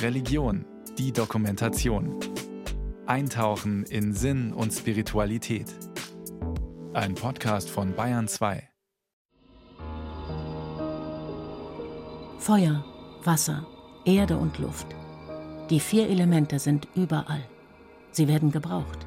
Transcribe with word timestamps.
Religion, 0.00 0.64
die 0.98 1.12
Dokumentation. 1.12 2.18
Eintauchen 3.06 3.84
in 3.84 4.12
Sinn 4.14 4.52
und 4.52 4.72
Spiritualität. 4.72 5.66
Ein 6.92 7.14
Podcast 7.14 7.70
von 7.70 7.94
Bayern 7.94 8.28
2. 8.28 8.68
Feuer, 12.38 12.84
Wasser, 13.24 13.66
Erde 14.04 14.36
und 14.36 14.58
Luft. 14.58 14.86
Die 15.70 15.80
vier 15.80 16.08
Elemente 16.08 16.58
sind 16.58 16.88
überall. 16.94 17.42
Sie 18.10 18.28
werden 18.28 18.50
gebraucht. 18.50 19.06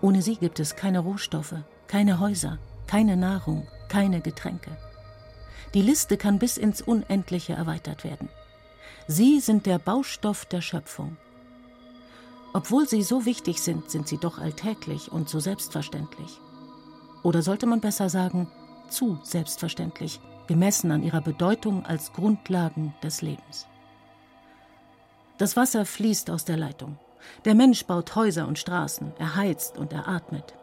Ohne 0.00 0.22
sie 0.22 0.36
gibt 0.36 0.60
es 0.60 0.76
keine 0.76 1.00
Rohstoffe, 1.00 1.56
keine 1.86 2.20
Häuser, 2.20 2.58
keine 2.86 3.16
Nahrung, 3.16 3.66
keine 3.88 4.20
Getränke. 4.20 4.76
Die 5.74 5.82
Liste 5.82 6.16
kann 6.16 6.38
bis 6.38 6.56
ins 6.56 6.82
Unendliche 6.82 7.54
erweitert 7.54 8.04
werden. 8.04 8.28
Sie 9.06 9.40
sind 9.40 9.66
der 9.66 9.78
Baustoff 9.78 10.46
der 10.46 10.62
Schöpfung. 10.62 11.18
Obwohl 12.54 12.88
sie 12.88 13.02
so 13.02 13.26
wichtig 13.26 13.60
sind, 13.60 13.90
sind 13.90 14.08
sie 14.08 14.16
doch 14.16 14.38
alltäglich 14.38 15.12
und 15.12 15.28
so 15.28 15.40
selbstverständlich. 15.40 16.40
Oder 17.22 17.42
sollte 17.42 17.66
man 17.66 17.80
besser 17.80 18.08
sagen, 18.08 18.48
zu 18.88 19.18
selbstverständlich, 19.22 20.20
gemessen 20.46 20.90
an 20.90 21.02
ihrer 21.02 21.20
Bedeutung 21.20 21.84
als 21.84 22.12
Grundlagen 22.12 22.94
des 23.02 23.20
Lebens. 23.22 23.66
Das 25.36 25.56
Wasser 25.56 25.84
fließt 25.84 26.30
aus 26.30 26.44
der 26.44 26.56
Leitung. 26.56 26.98
Der 27.44 27.54
Mensch 27.54 27.84
baut 27.84 28.14
Häuser 28.14 28.46
und 28.46 28.58
Straßen, 28.58 29.12
er 29.18 29.36
heizt 29.36 29.76
und 29.76 29.92
er 29.92 30.08
atmet. 30.08 30.54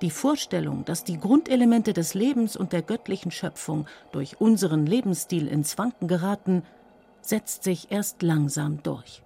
Die 0.00 0.10
Vorstellung, 0.10 0.84
dass 0.84 1.04
die 1.04 1.18
Grundelemente 1.18 1.92
des 1.92 2.14
Lebens 2.14 2.56
und 2.56 2.72
der 2.72 2.82
göttlichen 2.82 3.30
Schöpfung 3.30 3.86
durch 4.10 4.40
unseren 4.40 4.86
Lebensstil 4.86 5.48
ins 5.48 5.78
Wanken 5.78 6.08
geraten, 6.08 6.62
setzt 7.22 7.64
sich 7.64 7.90
erst 7.90 8.22
langsam 8.22 8.82
durch. 8.82 9.22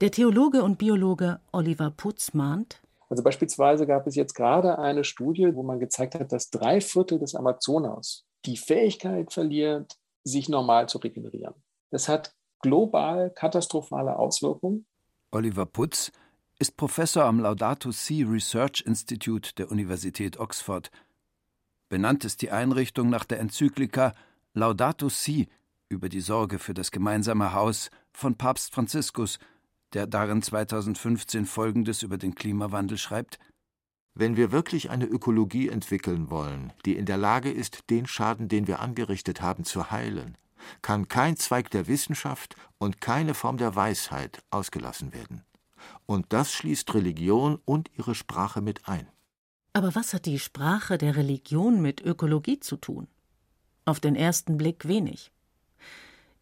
Der 0.00 0.10
Theologe 0.10 0.62
und 0.62 0.78
Biologe 0.78 1.40
Oliver 1.52 1.90
Putz 1.90 2.34
mahnt, 2.34 2.82
also 3.08 3.22
beispielsweise 3.22 3.86
gab 3.86 4.06
es 4.06 4.16
jetzt 4.16 4.34
gerade 4.34 4.78
eine 4.78 5.04
Studie, 5.04 5.54
wo 5.54 5.62
man 5.62 5.78
gezeigt 5.78 6.16
hat, 6.16 6.32
dass 6.32 6.50
drei 6.50 6.80
Viertel 6.80 7.18
des 7.18 7.34
Amazonas 7.34 8.24
die 8.44 8.56
Fähigkeit 8.56 9.32
verliert, 9.32 9.96
sich 10.24 10.48
normal 10.48 10.88
zu 10.88 10.98
regenerieren. 10.98 11.54
Das 11.90 12.08
hat 12.08 12.34
global 12.62 13.30
katastrophale 13.30 14.16
Auswirkungen. 14.18 14.86
Oliver 15.30 15.66
Putz 15.66 16.10
ist 16.58 16.76
Professor 16.76 17.24
am 17.24 17.38
Laudato 17.38 17.92
Si 17.92 18.22
Research 18.22 18.82
Institute 18.86 19.54
der 19.54 19.70
Universität 19.70 20.38
Oxford. 20.40 20.90
Benannt 21.88 22.24
ist 22.24 22.42
die 22.42 22.50
Einrichtung 22.50 23.08
nach 23.08 23.24
der 23.24 23.38
Enzyklika 23.38 24.14
Laudato 24.52 25.08
Si 25.08 25.48
über 25.88 26.08
die 26.08 26.20
Sorge 26.20 26.58
für 26.58 26.74
das 26.74 26.90
gemeinsame 26.90 27.52
Haus 27.52 27.90
von 28.12 28.36
Papst 28.36 28.74
Franziskus, 28.74 29.38
der 29.92 30.06
darin 30.06 30.42
2015 30.42 31.46
Folgendes 31.46 32.02
über 32.02 32.18
den 32.18 32.34
Klimawandel 32.34 32.98
schreibt 32.98 33.38
Wenn 34.14 34.36
wir 34.36 34.52
wirklich 34.52 34.90
eine 34.90 35.06
Ökologie 35.06 35.68
entwickeln 35.68 36.30
wollen, 36.30 36.72
die 36.84 36.96
in 36.96 37.06
der 37.06 37.16
Lage 37.16 37.50
ist, 37.50 37.90
den 37.90 38.06
Schaden, 38.06 38.48
den 38.48 38.66
wir 38.66 38.80
angerichtet 38.80 39.40
haben, 39.40 39.64
zu 39.64 39.90
heilen, 39.90 40.36
kann 40.82 41.08
kein 41.08 41.36
Zweig 41.36 41.70
der 41.70 41.86
Wissenschaft 41.86 42.56
und 42.78 43.00
keine 43.00 43.34
Form 43.34 43.56
der 43.56 43.76
Weisheit 43.76 44.42
ausgelassen 44.50 45.12
werden. 45.12 45.44
Und 46.06 46.26
das 46.30 46.52
schließt 46.52 46.94
Religion 46.94 47.60
und 47.64 47.90
ihre 47.96 48.14
Sprache 48.14 48.60
mit 48.60 48.88
ein. 48.88 49.06
Aber 49.72 49.94
was 49.94 50.14
hat 50.14 50.26
die 50.26 50.38
Sprache 50.38 50.98
der 50.98 51.16
Religion 51.16 51.82
mit 51.82 52.00
Ökologie 52.00 52.58
zu 52.58 52.76
tun? 52.76 53.08
Auf 53.84 54.00
den 54.00 54.16
ersten 54.16 54.56
Blick 54.56 54.88
wenig. 54.88 55.30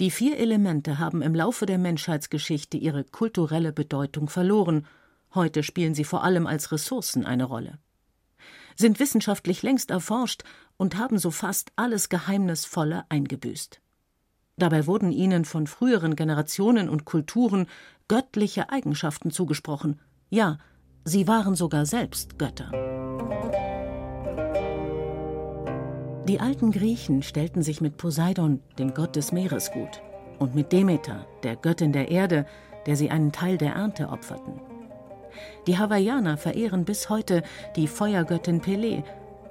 Die 0.00 0.10
vier 0.10 0.38
Elemente 0.38 0.98
haben 0.98 1.22
im 1.22 1.34
Laufe 1.34 1.66
der 1.66 1.78
Menschheitsgeschichte 1.78 2.76
ihre 2.76 3.04
kulturelle 3.04 3.72
Bedeutung 3.72 4.28
verloren. 4.28 4.86
Heute 5.34 5.62
spielen 5.62 5.94
sie 5.94 6.04
vor 6.04 6.24
allem 6.24 6.46
als 6.46 6.72
Ressourcen 6.72 7.24
eine 7.24 7.44
Rolle. 7.44 7.78
Sind 8.76 8.98
wissenschaftlich 8.98 9.62
längst 9.62 9.90
erforscht 9.92 10.42
und 10.76 10.96
haben 10.96 11.18
so 11.18 11.30
fast 11.30 11.70
alles 11.76 12.08
Geheimnisvolle 12.08 13.04
eingebüßt. 13.08 13.80
Dabei 14.56 14.86
wurden 14.86 15.12
ihnen 15.12 15.44
von 15.44 15.66
früheren 15.66 16.16
Generationen 16.16 16.88
und 16.88 17.04
Kulturen 17.04 17.66
göttliche 18.08 18.70
Eigenschaften 18.70 19.30
zugesprochen. 19.30 20.00
Ja, 20.28 20.58
sie 21.04 21.28
waren 21.28 21.54
sogar 21.54 21.86
selbst 21.86 22.38
Götter. 22.38 23.03
Die 26.28 26.40
alten 26.40 26.70
Griechen 26.70 27.22
stellten 27.22 27.62
sich 27.62 27.82
mit 27.82 27.98
Poseidon, 27.98 28.60
dem 28.78 28.94
Gott 28.94 29.14
des 29.14 29.30
Meeres, 29.30 29.70
gut, 29.70 30.00
und 30.38 30.54
mit 30.54 30.72
Demeter, 30.72 31.26
der 31.42 31.54
Göttin 31.54 31.92
der 31.92 32.10
Erde, 32.10 32.46
der 32.86 32.96
sie 32.96 33.10
einen 33.10 33.30
Teil 33.30 33.58
der 33.58 33.74
Ernte 33.74 34.08
opferten. 34.08 34.60
Die 35.66 35.78
Hawaiianer 35.78 36.38
verehren 36.38 36.86
bis 36.86 37.10
heute 37.10 37.42
die 37.76 37.88
Feuergöttin 37.88 38.62
Pele, 38.62 39.04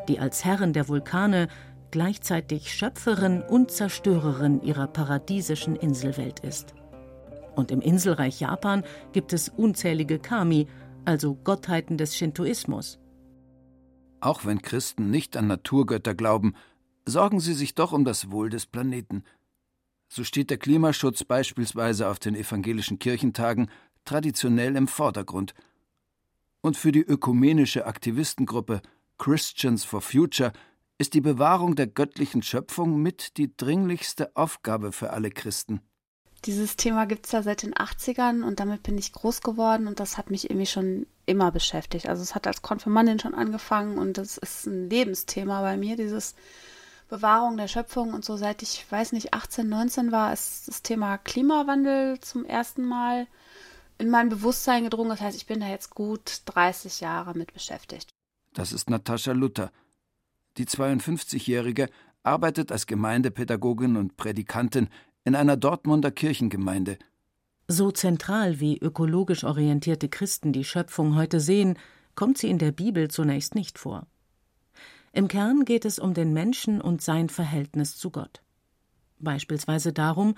die 0.07 0.19
als 0.19 0.43
Herrin 0.45 0.73
der 0.73 0.87
Vulkane 0.87 1.47
gleichzeitig 1.91 2.73
Schöpferin 2.73 3.43
und 3.43 3.69
Zerstörerin 3.69 4.59
ihrer 4.63 4.87
paradiesischen 4.87 5.75
Inselwelt 5.75 6.39
ist. 6.39 6.73
Und 7.55 7.69
im 7.69 7.81
Inselreich 7.81 8.39
Japan 8.39 8.83
gibt 9.11 9.31
es 9.31 9.49
unzählige 9.49 10.17
Kami, 10.17 10.67
also 11.05 11.35
Gottheiten 11.35 11.97
des 11.97 12.15
Shintoismus. 12.15 12.99
Auch 14.23 14.45
wenn 14.45 14.61
Christen 14.61 15.11
nicht 15.11 15.35
an 15.35 15.47
Naturgötter 15.47 16.15
glauben, 16.15 16.55
sorgen 17.05 17.41
sie 17.41 17.53
sich 17.53 17.75
doch 17.75 17.91
um 17.91 18.05
das 18.05 18.31
Wohl 18.31 18.49
des 18.49 18.65
Planeten. 18.65 19.25
So 20.07 20.23
steht 20.23 20.49
der 20.49 20.57
Klimaschutz 20.57 21.25
beispielsweise 21.25 22.07
auf 22.07 22.19
den 22.19 22.33
evangelischen 22.33 22.99
Kirchentagen 22.99 23.69
traditionell 24.05 24.77
im 24.77 24.87
Vordergrund. 24.87 25.53
Und 26.61 26.77
für 26.77 26.93
die 26.93 27.01
ökumenische 27.01 27.85
Aktivistengruppe 27.85 28.81
Christians 29.17 29.83
for 29.83 29.99
Future 29.99 30.53
ist 30.97 31.15
die 31.15 31.21
Bewahrung 31.21 31.75
der 31.75 31.87
göttlichen 31.87 32.43
Schöpfung 32.43 33.01
mit 33.01 33.35
die 33.35 33.53
dringlichste 33.57 34.33
Aufgabe 34.37 34.93
für 34.93 35.09
alle 35.09 35.31
Christen. 35.31 35.81
Dieses 36.45 36.75
Thema 36.75 37.05
gibt 37.05 37.25
es 37.25 37.31
ja 37.31 37.41
seit 37.41 37.63
den 37.63 37.73
80ern 37.73 38.43
und 38.43 38.59
damit 38.59 38.83
bin 38.83 38.97
ich 38.97 39.13
groß 39.13 39.41
geworden 39.41 39.87
und 39.87 39.99
das 39.99 40.17
hat 40.17 40.29
mich 40.29 40.49
irgendwie 40.49 40.65
schon 40.65 41.07
immer 41.25 41.51
beschäftigt. 41.51 42.09
Also 42.09 42.21
es 42.21 42.35
hat 42.35 42.47
als 42.47 42.61
Konfirmandin 42.61 43.19
schon 43.19 43.33
angefangen 43.33 43.97
und 43.97 44.17
das 44.17 44.37
ist 44.37 44.65
ein 44.65 44.89
Lebensthema 44.89 45.61
bei 45.61 45.77
mir, 45.77 45.95
dieses 45.95 46.35
Bewahrung 47.07 47.55
der 47.55 47.67
Schöpfung 47.67 48.13
und 48.13 48.25
so 48.25 48.35
seit 48.35 48.61
ich, 48.61 48.85
weiß 48.89 49.13
nicht, 49.13 49.33
18, 49.33 49.69
19 49.69 50.11
war, 50.11 50.33
ist 50.33 50.67
das 50.67 50.81
Thema 50.81 51.17
Klimawandel 51.17 52.19
zum 52.19 52.43
ersten 52.43 52.83
Mal 52.83 53.27
in 53.97 54.09
mein 54.09 54.29
Bewusstsein 54.29 54.83
gedrungen. 54.83 55.11
Das 55.11 55.21
heißt, 55.21 55.37
ich 55.37 55.45
bin 55.45 55.61
da 55.61 55.67
jetzt 55.67 55.91
gut 55.91 56.41
30 56.45 56.99
Jahre 56.99 57.37
mit 57.37 57.53
beschäftigt. 57.53 58.09
Das 58.53 58.73
ist 58.73 58.89
Natascha 58.89 59.31
Luther. 59.31 59.71
Die 60.57 60.65
52-Jährige 60.65 61.89
arbeitet 62.23 62.71
als 62.71 62.85
Gemeindepädagogin 62.85 63.95
und 63.95 64.17
Predikantin 64.17 64.89
in 65.25 65.35
einer 65.35 65.57
Dortmunder 65.57 66.11
Kirchengemeinde. 66.11 66.97
So 67.67 67.91
zentral 67.91 68.59
wie 68.59 68.77
ökologisch 68.77 69.43
orientierte 69.43 70.09
Christen 70.09 70.51
die 70.51 70.65
Schöpfung 70.65 71.15
heute 71.15 71.39
sehen, 71.39 71.77
kommt 72.15 72.37
sie 72.37 72.49
in 72.49 72.59
der 72.59 72.71
Bibel 72.71 73.09
zunächst 73.09 73.55
nicht 73.55 73.79
vor. 73.79 74.05
Im 75.13 75.27
Kern 75.27 75.63
geht 75.63 75.85
es 75.85 75.99
um 75.99 76.13
den 76.13 76.33
Menschen 76.33 76.81
und 76.81 77.01
sein 77.01 77.29
Verhältnis 77.29 77.97
zu 77.97 78.09
Gott. 78.09 78.41
Beispielsweise 79.19 79.93
darum, 79.93 80.35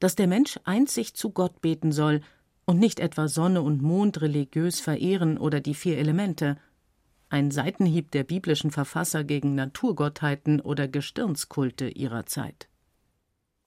dass 0.00 0.16
der 0.16 0.26
Mensch 0.26 0.58
einzig 0.64 1.14
zu 1.14 1.30
Gott 1.30 1.60
beten 1.60 1.92
soll 1.92 2.20
und 2.64 2.78
nicht 2.78 3.00
etwa 3.00 3.28
Sonne 3.28 3.62
und 3.62 3.82
Mond 3.82 4.20
religiös 4.20 4.80
verehren 4.80 5.38
oder 5.38 5.60
die 5.60 5.74
vier 5.74 5.98
Elemente, 5.98 6.58
ein 7.28 7.50
Seitenhieb 7.50 8.10
der 8.10 8.24
biblischen 8.24 8.70
Verfasser 8.70 9.24
gegen 9.24 9.54
Naturgottheiten 9.54 10.60
oder 10.60 10.88
Gestirnskulte 10.88 11.88
ihrer 11.88 12.26
Zeit. 12.26 12.68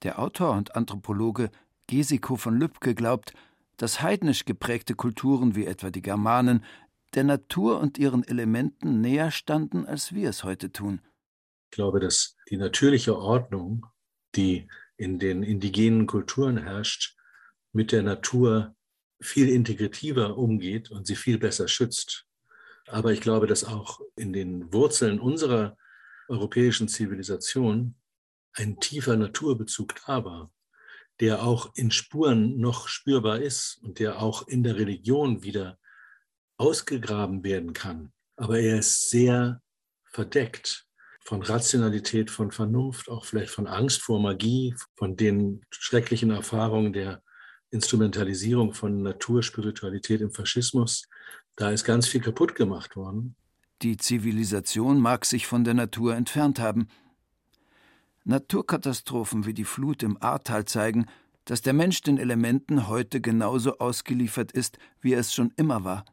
Der 0.04 0.20
Autor 0.20 0.54
und 0.54 0.76
Anthropologe 0.76 1.50
Gesiko 1.88 2.36
von 2.36 2.60
Lübcke 2.60 2.94
glaubt, 2.94 3.34
dass 3.78 4.02
heidnisch 4.02 4.46
geprägte 4.46 4.96
Kulturen 4.96 5.56
wie 5.56 5.66
etwa 5.66 5.90
die 5.90 6.02
Germanen 6.02 6.64
der 7.16 7.24
Natur 7.24 7.80
und 7.80 7.98
ihren 7.98 8.24
Elementen 8.28 9.02
näher 9.02 9.32
standen, 9.32 9.86
als 9.86 10.14
wir 10.14 10.30
es 10.30 10.44
heute 10.44 10.72
tun. 10.72 11.02
Ich 11.70 11.76
glaube, 11.76 12.00
dass 12.00 12.36
die 12.50 12.58
natürliche 12.58 13.18
Ordnung, 13.18 13.86
die 14.36 14.68
in 14.98 15.20
den 15.20 15.44
indigenen 15.44 16.08
Kulturen 16.08 16.58
herrscht, 16.58 17.16
mit 17.72 17.92
der 17.92 18.04
Natur 18.04 18.76
viel 19.20 19.50
integrativer 19.50 20.38
umgeht 20.38 20.92
und 20.92 21.08
sie 21.08 21.16
viel 21.16 21.38
besser 21.38 21.68
schützt. 21.68 22.26
Aber 22.88 23.12
ich 23.12 23.22
glaube, 23.22 23.48
dass 23.48 23.64
auch 23.64 24.00
in 24.16 24.34
den 24.34 24.72
Wurzeln 24.74 25.20
unserer 25.20 25.78
europäischen 26.28 26.88
Zivilisation 26.88 27.96
ein 28.58 28.80
tiefer 28.80 29.16
Naturbezug 29.16 29.96
da 30.06 30.26
war, 30.26 30.52
der 31.20 31.44
auch 31.44 31.72
in 31.76 31.92
Spuren 31.92 32.60
noch 32.60 32.88
spürbar 32.88 33.40
ist 33.40 33.80
und 33.84 34.00
der 34.00 34.22
auch 34.22 34.48
in 34.48 34.64
der 34.64 34.76
Religion 34.76 35.44
wieder 35.44 35.78
ausgegraben 36.58 37.44
werden 37.44 37.74
kann. 37.74 38.12
Aber 38.36 38.60
er 38.60 38.80
ist 38.80 39.10
sehr 39.10 39.62
verdeckt 40.06 40.86
von 41.24 41.42
Rationalität, 41.42 42.32
von 42.32 42.52
Vernunft, 42.52 43.10
auch 43.10 43.26
vielleicht 43.26 43.52
von 43.52 43.68
Angst 43.68 44.02
vor 44.02 44.20
Magie, 44.20 44.74
von 44.96 45.16
den 45.16 45.62
schrecklichen 45.70 46.32
Erfahrungen 46.32 46.94
der 46.94 47.22
Instrumentalisierung 47.70 48.74
von 48.74 49.02
Naturspiritualität 49.02 50.22
im 50.22 50.32
Faschismus. 50.32 51.08
Da 51.56 51.72
ist 51.72 51.84
ganz 51.84 52.08
viel 52.08 52.22
kaputt 52.22 52.56
gemacht 52.56 52.96
worden. 52.96 53.36
Die 53.82 53.98
Zivilisation 53.98 55.00
mag 55.00 55.26
sich 55.26 55.46
von 55.46 55.64
der 55.64 55.74
Natur 55.74 56.16
entfernt 56.16 56.60
haben. 56.60 56.88
Naturkatastrophen 58.28 59.46
wie 59.46 59.54
die 59.54 59.64
Flut 59.64 60.04
im 60.04 60.22
Ahrtal 60.22 60.66
zeigen, 60.66 61.06
dass 61.46 61.62
der 61.62 61.74
Mensch 61.74 62.02
den 62.02 62.18
Elementen 62.18 62.90
heute 62.90 63.22
genauso 63.22 63.80
ausgeliefert 63.80 64.52
ist, 64.52 64.78
wie 65.00 65.14
er 65.14 65.22
es 65.22 65.34
schon 65.34 65.54
immer 65.56 65.86
war. 65.86 66.04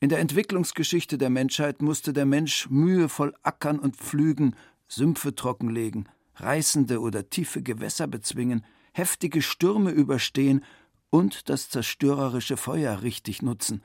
In 0.00 0.10
der 0.10 0.18
Entwicklungsgeschichte 0.18 1.16
der 1.16 1.30
Menschheit 1.30 1.80
musste 1.80 2.12
der 2.12 2.26
Mensch 2.26 2.68
mühevoll 2.68 3.34
ackern 3.42 3.78
und 3.78 3.96
pflügen, 3.96 4.54
Sümpfe 4.86 5.34
trockenlegen, 5.34 6.08
reißende 6.36 7.00
oder 7.00 7.30
tiefe 7.30 7.62
Gewässer 7.62 8.06
bezwingen, 8.06 8.64
heftige 8.92 9.40
Stürme 9.40 9.92
überstehen 9.92 10.62
und 11.08 11.48
das 11.48 11.70
zerstörerische 11.70 12.58
Feuer 12.58 13.02
richtig 13.02 13.40
nutzen. 13.40 13.82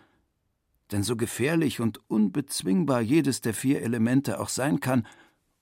Denn 0.91 1.03
so 1.03 1.15
gefährlich 1.15 1.79
und 1.79 2.01
unbezwingbar 2.09 3.01
jedes 3.01 3.39
der 3.39 3.53
vier 3.53 3.81
Elemente 3.81 4.39
auch 4.41 4.49
sein 4.49 4.81
kann, 4.81 5.07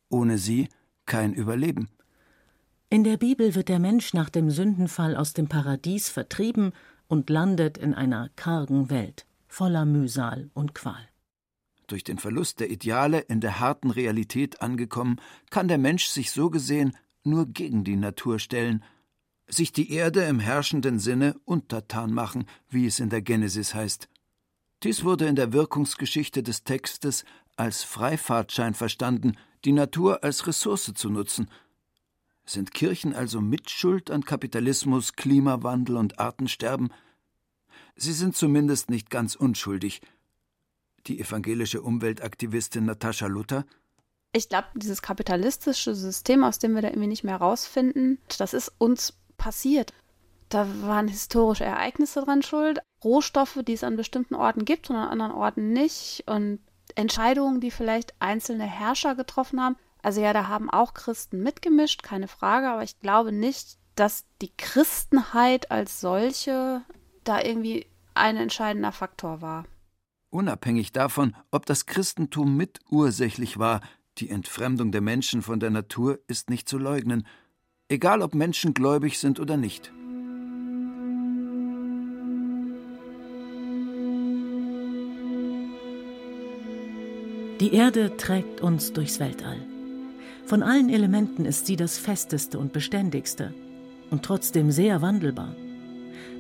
ohne 0.10 0.40
sie 0.40 0.70
kein 1.06 1.34
Überleben. 1.34 1.90
In 2.90 3.04
der 3.04 3.18
Bibel 3.18 3.56
wird 3.56 3.70
der 3.70 3.80
Mensch 3.80 4.14
nach 4.14 4.30
dem 4.30 4.52
Sündenfall 4.52 5.16
aus 5.16 5.34
dem 5.34 5.48
Paradies 5.48 6.10
vertrieben 6.10 6.74
und 7.08 7.30
landet 7.30 7.78
in 7.78 7.94
einer 7.94 8.30
kargen 8.36 8.90
Welt, 8.90 9.26
voller 9.48 9.86
Mühsal 9.86 10.50
und 10.54 10.76
Qual. 10.76 11.10
Durch 11.88 12.04
den 12.04 12.18
Verlust 12.18 12.60
der 12.60 12.70
Ideale 12.70 13.20
in 13.20 13.42
der 13.42 13.60
harten 13.60 13.92
Realität 13.92 14.62
angekommen, 14.62 15.20
kann 15.50 15.68
der 15.68 15.78
Mensch 15.78 16.06
sich 16.06 16.32
so 16.32 16.50
gesehen 16.50 16.96
nur 17.24 17.48
gegen 17.48 17.84
die 17.84 17.96
Natur 17.96 18.40
stellen, 18.40 18.84
sich 19.48 19.72
die 19.72 19.92
Erde 19.92 20.24
im 20.24 20.40
herrschenden 20.40 21.00
Sinne 21.00 21.36
untertan 21.46 22.14
machen, 22.14 22.46
wie 22.70 22.86
es 22.86 23.00
in 23.00 23.10
der 23.10 23.22
Genesis 23.22 23.74
heißt. 23.74 24.10
Dies 24.84 25.04
wurde 25.04 25.28
in 25.28 25.36
der 25.36 25.54
Wirkungsgeschichte 25.54 26.44
des 26.44 26.64
Textes 26.64 27.26
als 27.56 27.84
Freifahrtschein 27.84 28.74
verstanden, 28.74 29.38
die 29.66 29.72
Natur 29.72 30.24
als 30.24 30.48
Ressource 30.48 30.92
zu 30.94 31.10
nutzen. 31.10 31.50
Sind 32.46 32.74
Kirchen 32.74 33.14
also 33.14 33.40
Mitschuld 33.40 34.12
an 34.12 34.26
Kapitalismus, 34.26 35.14
Klimawandel 35.14 35.98
und 35.98 36.20
Artensterben? 36.20 36.92
Sie 37.96 38.14
sind 38.14 38.36
zumindest 38.36 38.90
nicht 38.90 39.10
ganz 39.10 39.36
unschuldig. 39.36 40.02
Die 41.08 41.20
evangelische 41.20 41.82
Umweltaktivistin 41.82 42.86
Natascha 42.86 43.28
Luther 43.28 43.66
ich 44.36 44.50
glaube, 44.50 44.68
dieses 44.74 45.04
kapitalistische 45.04 45.94
System, 45.94 46.44
aus 46.44 46.58
dem 46.58 46.74
wir 46.74 46.82
da 46.82 46.88
irgendwie 46.88 47.08
nicht 47.08 47.24
mehr 47.24 47.38
rausfinden, 47.38 48.18
das 48.40 48.54
ist 48.54 48.72
uns 48.80 49.14
passiert. 49.38 49.94
Da 50.50 50.68
waren 50.82 51.08
historische 51.08 51.66
Ereignisse 51.66 52.22
dran 52.22 52.42
schuld, 52.42 52.80
Rohstoffe, 53.04 53.60
die 53.66 53.74
es 53.74 53.84
an 53.84 53.96
bestimmten 53.96 54.34
Orten 54.34 54.66
gibt 54.66 54.90
und 54.90 54.96
an 54.96 55.10
anderen 55.10 55.32
Orten 55.32 55.72
nicht 55.72 56.24
und 56.26 56.60
Entscheidungen, 56.96 57.60
die 57.60 57.72
vielleicht 57.72 58.14
einzelne 58.20 58.66
Herrscher 58.66 59.16
getroffen 59.16 59.62
haben. 59.62 59.76
Also 60.02 60.22
ja, 60.22 60.34
da 60.34 60.48
haben 60.48 60.70
auch 60.70 60.94
Christen 60.94 61.42
mitgemischt, 61.42 62.04
keine 62.04 62.28
Frage, 62.28 62.70
aber 62.70 62.84
ich 62.84 63.00
glaube 63.00 63.32
nicht, 63.32 63.78
dass 63.96 64.26
die 64.42 64.52
Christenheit 64.58 65.72
als 65.72 66.02
solche 66.02 66.82
da 67.24 67.42
irgendwie 67.42 67.86
ein 68.14 68.38
entscheidender 68.38 68.92
Faktor 68.92 69.42
war. 69.42 69.66
Unabhängig 70.30 70.92
davon, 70.92 71.36
ob 71.52 71.66
das 71.66 71.86
Christentum 71.86 72.58
mitursächlich 72.58 73.60
war, 73.60 73.82
die 74.18 74.30
Entfremdung 74.30 74.92
der 74.92 75.02
Menschen 75.02 75.42
von 75.42 75.60
der 75.60 75.70
Natur 75.70 76.20
ist 76.28 76.50
nicht 76.50 76.68
zu 76.68 76.78
leugnen, 76.78 77.26
egal 77.88 78.22
ob 78.22 78.36
Menschen 78.36 78.74
gläubig 78.74 79.20
sind 79.20 79.40
oder 79.40 79.58
nicht. 79.58 79.92
Die 87.64 87.74
Erde 87.74 88.18
trägt 88.18 88.60
uns 88.60 88.92
durchs 88.92 89.22
Weltall. 89.22 89.56
Von 90.46 90.64
allen 90.64 90.90
Elementen 90.90 91.46
ist 91.46 91.66
sie 91.66 91.78
das 91.78 91.98
festeste 91.98 92.60
und 92.60 92.74
beständigste 92.74 93.54
und 94.12 94.24
trotzdem 94.24 94.70
sehr 94.70 95.02
wandelbar. 95.02 95.56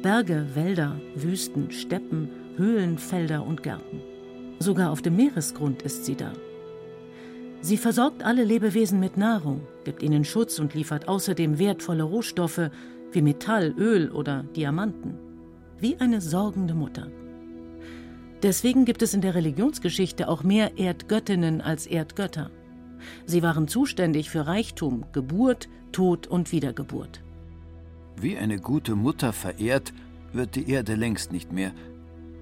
Berge, 0.01 0.47
Wälder, 0.53 0.99
Wüsten, 1.15 1.71
Steppen, 1.71 2.27
Höhlen, 2.57 2.97
Felder 2.97 3.47
und 3.47 3.63
Gärten. 3.63 4.01
Sogar 4.59 4.91
auf 4.91 5.01
dem 5.01 5.15
Meeresgrund 5.15 5.83
ist 5.83 6.03
sie 6.03 6.15
da. 6.15 6.33
Sie 7.61 7.77
versorgt 7.77 8.21
alle 8.23 8.43
Lebewesen 8.43 8.99
mit 8.99 9.15
Nahrung, 9.15 9.61
gibt 9.85 10.03
ihnen 10.03 10.25
Schutz 10.25 10.59
und 10.59 10.73
liefert 10.73 11.07
außerdem 11.07 11.57
wertvolle 11.57 12.03
Rohstoffe 12.03 12.69
wie 13.13 13.21
Metall, 13.21 13.73
Öl 13.77 14.11
oder 14.11 14.43
Diamanten. 14.57 15.17
Wie 15.79 15.95
eine 16.01 16.19
sorgende 16.19 16.73
Mutter. 16.73 17.07
Deswegen 18.43 18.83
gibt 18.83 19.01
es 19.01 19.13
in 19.13 19.21
der 19.21 19.35
Religionsgeschichte 19.35 20.27
auch 20.27 20.43
mehr 20.43 20.77
Erdgöttinnen 20.77 21.61
als 21.61 21.87
Erdgötter. 21.87 22.51
Sie 23.25 23.41
waren 23.41 23.69
zuständig 23.69 24.29
für 24.29 24.45
Reichtum, 24.45 25.05
Geburt, 25.13 25.69
Tod 25.93 26.27
und 26.27 26.51
Wiedergeburt. 26.51 27.23
Wie 28.17 28.37
eine 28.37 28.59
gute 28.59 28.95
Mutter 28.95 29.31
verehrt, 29.31 29.93
wird 30.33 30.55
die 30.55 30.69
Erde 30.69 30.95
längst 30.95 31.31
nicht 31.31 31.53
mehr. 31.53 31.71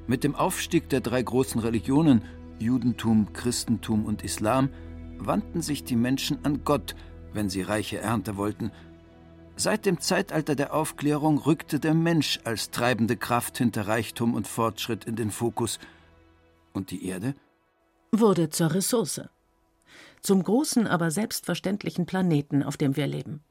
Mit 0.07 0.23
dem 0.23 0.35
Aufstieg 0.35 0.89
der 0.89 1.01
drei 1.01 1.21
großen 1.21 1.61
Religionen 1.61 2.23
Judentum, 2.57 3.31
Christentum 3.33 4.05
und 4.05 4.23
Islam 4.23 4.69
wandten 5.17 5.61
sich 5.61 5.83
die 5.83 5.95
Menschen 5.95 6.39
an 6.43 6.63
Gott, 6.63 6.95
wenn 7.33 7.49
sie 7.49 7.61
reiche 7.61 7.99
Ernte 7.99 8.37
wollten. 8.37 8.71
Seit 9.55 9.85
dem 9.85 9.99
Zeitalter 9.99 10.55
der 10.55 10.73
Aufklärung 10.73 11.37
rückte 11.37 11.79
der 11.79 11.93
Mensch 11.93 12.39
als 12.43 12.71
treibende 12.71 13.17
Kraft 13.17 13.57
hinter 13.57 13.87
Reichtum 13.87 14.33
und 14.33 14.47
Fortschritt 14.47 15.05
in 15.05 15.15
den 15.15 15.31
Fokus. 15.31 15.79
Und 16.73 16.91
die 16.91 17.05
Erde? 17.05 17.35
Wurde 18.11 18.49
zur 18.49 18.73
Ressource. 18.73 19.21
Zum 20.21 20.43
großen, 20.43 20.87
aber 20.87 21.11
selbstverständlichen 21.11 22.05
Planeten, 22.05 22.63
auf 22.63 22.77
dem 22.77 22.95
wir 22.95 23.07
leben. 23.07 23.43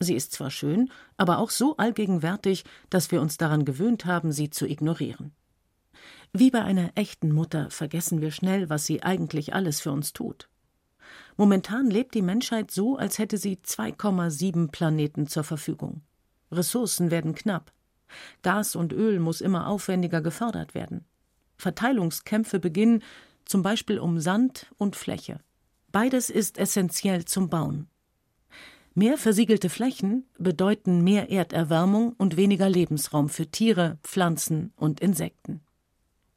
Sie 0.00 0.14
ist 0.14 0.32
zwar 0.32 0.50
schön, 0.50 0.90
aber 1.16 1.38
auch 1.38 1.50
so 1.50 1.76
allgegenwärtig, 1.76 2.64
dass 2.90 3.10
wir 3.10 3.20
uns 3.20 3.36
daran 3.36 3.64
gewöhnt 3.64 4.04
haben, 4.04 4.32
sie 4.32 4.50
zu 4.50 4.66
ignorieren. 4.66 5.32
Wie 6.32 6.50
bei 6.50 6.62
einer 6.62 6.90
echten 6.96 7.32
Mutter 7.32 7.70
vergessen 7.70 8.20
wir 8.20 8.32
schnell, 8.32 8.68
was 8.68 8.86
sie 8.86 9.02
eigentlich 9.02 9.54
alles 9.54 9.80
für 9.80 9.92
uns 9.92 10.12
tut. 10.12 10.48
Momentan 11.36 11.90
lebt 11.90 12.14
die 12.14 12.22
Menschheit 12.22 12.70
so, 12.70 12.96
als 12.96 13.18
hätte 13.18 13.38
sie 13.38 13.56
2,7 13.56 14.70
Planeten 14.70 15.26
zur 15.26 15.44
Verfügung. 15.44 16.02
Ressourcen 16.52 17.10
werden 17.10 17.34
knapp. 17.34 17.72
Gas 18.42 18.76
und 18.76 18.92
Öl 18.92 19.18
muss 19.18 19.40
immer 19.40 19.66
aufwendiger 19.66 20.20
gefördert 20.20 20.74
werden. 20.74 21.04
Verteilungskämpfe 21.56 22.60
beginnen, 22.60 23.02
zum 23.44 23.62
Beispiel 23.62 23.98
um 23.98 24.20
Sand 24.20 24.72
und 24.76 24.96
Fläche. 24.96 25.40
Beides 25.90 26.30
ist 26.30 26.58
essentiell 26.58 27.24
zum 27.24 27.48
Bauen. 27.48 27.88
Mehr 28.94 29.18
versiegelte 29.18 29.70
Flächen 29.70 30.24
bedeuten 30.38 31.02
mehr 31.02 31.30
Erderwärmung 31.30 32.14
und 32.16 32.36
weniger 32.36 32.68
Lebensraum 32.68 33.28
für 33.28 33.48
Tiere, 33.48 33.98
Pflanzen 34.04 34.72
und 34.76 35.00
Insekten. 35.00 35.62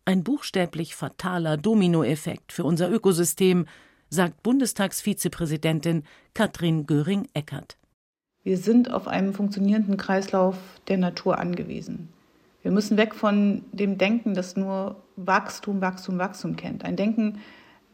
Ein 0.05 0.23
buchstäblich 0.23 0.95
fataler 0.95 1.57
Dominoeffekt 1.57 2.51
für 2.51 2.63
unser 2.63 2.89
Ökosystem, 2.89 3.67
sagt 4.09 4.43
Bundestagsvizepräsidentin 4.43 6.03
Katrin 6.33 6.85
Göring-Eckardt. 6.85 7.77
Wir 8.43 8.57
sind 8.57 8.91
auf 8.91 9.07
einen 9.07 9.33
funktionierenden 9.33 9.97
Kreislauf 9.97 10.57
der 10.87 10.97
Natur 10.97 11.37
angewiesen. 11.37 12.09
Wir 12.61 12.71
müssen 12.71 12.97
weg 12.97 13.13
von 13.13 13.63
dem 13.71 13.97
Denken, 13.97 14.33
das 14.33 14.55
nur 14.55 15.03
Wachstum, 15.15 15.81
Wachstum, 15.81 16.17
Wachstum 16.17 16.55
kennt. 16.55 16.83
Ein 16.83 16.95
Denken, 16.95 17.39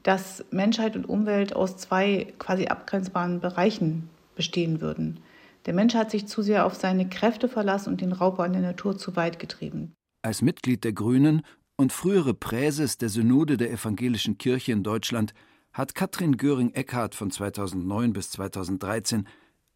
dass 0.04 0.46
Menschheit 0.52 0.96
und 0.96 1.06
Umwelt 1.06 1.56
aus 1.56 1.78
zwei 1.78 2.34
quasi 2.38 2.68
abgrenzbaren 2.68 3.40
Bereichen 3.40 4.10
bestehen 4.36 4.82
würden. 4.82 5.20
Der 5.66 5.74
Mensch 5.74 5.94
hat 5.96 6.12
sich 6.12 6.28
zu 6.28 6.42
sehr 6.42 6.66
auf 6.66 6.76
seine 6.76 7.08
Kräfte 7.08 7.48
verlassen 7.48 7.90
und 7.90 8.02
den 8.02 8.12
Raubbau 8.12 8.44
an 8.44 8.54
der 8.54 8.62
Natur 8.62 8.98
zu 8.98 9.16
weit 9.16 9.40
getrieben. 9.40 9.94
Als 10.22 10.42
Mitglied 10.42 10.84
der 10.84 10.94
Grünen 10.94 11.42
und 11.78 11.94
frühere 11.94 12.34
Präses 12.34 12.98
der 12.98 13.10
Synode 13.10 13.58
der 13.58 13.72
Evangelischen 13.72 14.38
Kirche 14.38 14.72
in 14.72 14.84
Deutschland 14.84 15.34
hat 15.74 15.96
Katrin 15.96 16.38
Göring-Eckardt 16.38 17.16
von 17.16 17.32
2009 17.32 18.14
bis 18.14 18.30
2013 18.32 19.28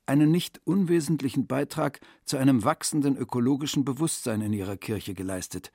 einen 0.05 0.31
nicht 0.31 0.61
unwesentlichen 0.63 1.47
Beitrag 1.47 1.99
zu 2.23 2.37
einem 2.37 2.63
wachsenden 2.63 3.17
ökologischen 3.17 3.83
Bewusstsein 3.83 4.41
in 4.41 4.53
ihrer 4.53 4.77
Kirche 4.77 5.13
geleistet. 5.13 5.71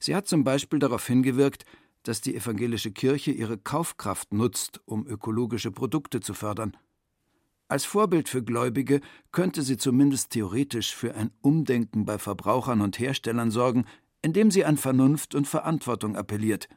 Sie 0.00 0.16
hat 0.16 0.26
zum 0.26 0.42
Beispiel 0.42 0.78
darauf 0.78 1.06
hingewirkt, 1.06 1.64
dass 2.02 2.20
die 2.20 2.34
evangelische 2.34 2.90
Kirche 2.90 3.30
ihre 3.30 3.58
Kaufkraft 3.58 4.32
nutzt, 4.32 4.80
um 4.86 5.06
ökologische 5.06 5.70
Produkte 5.70 6.20
zu 6.20 6.34
fördern. 6.34 6.76
Als 7.68 7.84
Vorbild 7.84 8.28
für 8.28 8.42
Gläubige 8.42 9.00
könnte 9.30 9.62
sie 9.62 9.76
zumindest 9.76 10.30
theoretisch 10.30 10.94
für 10.94 11.14
ein 11.14 11.30
Umdenken 11.40 12.04
bei 12.04 12.18
Verbrauchern 12.18 12.80
und 12.80 12.98
Herstellern 12.98 13.50
sorgen, 13.50 13.86
indem 14.20 14.50
sie 14.50 14.64
an 14.64 14.76
Vernunft 14.76 15.34
und 15.34 15.46
Verantwortung 15.46 16.16
appelliert. 16.16 16.68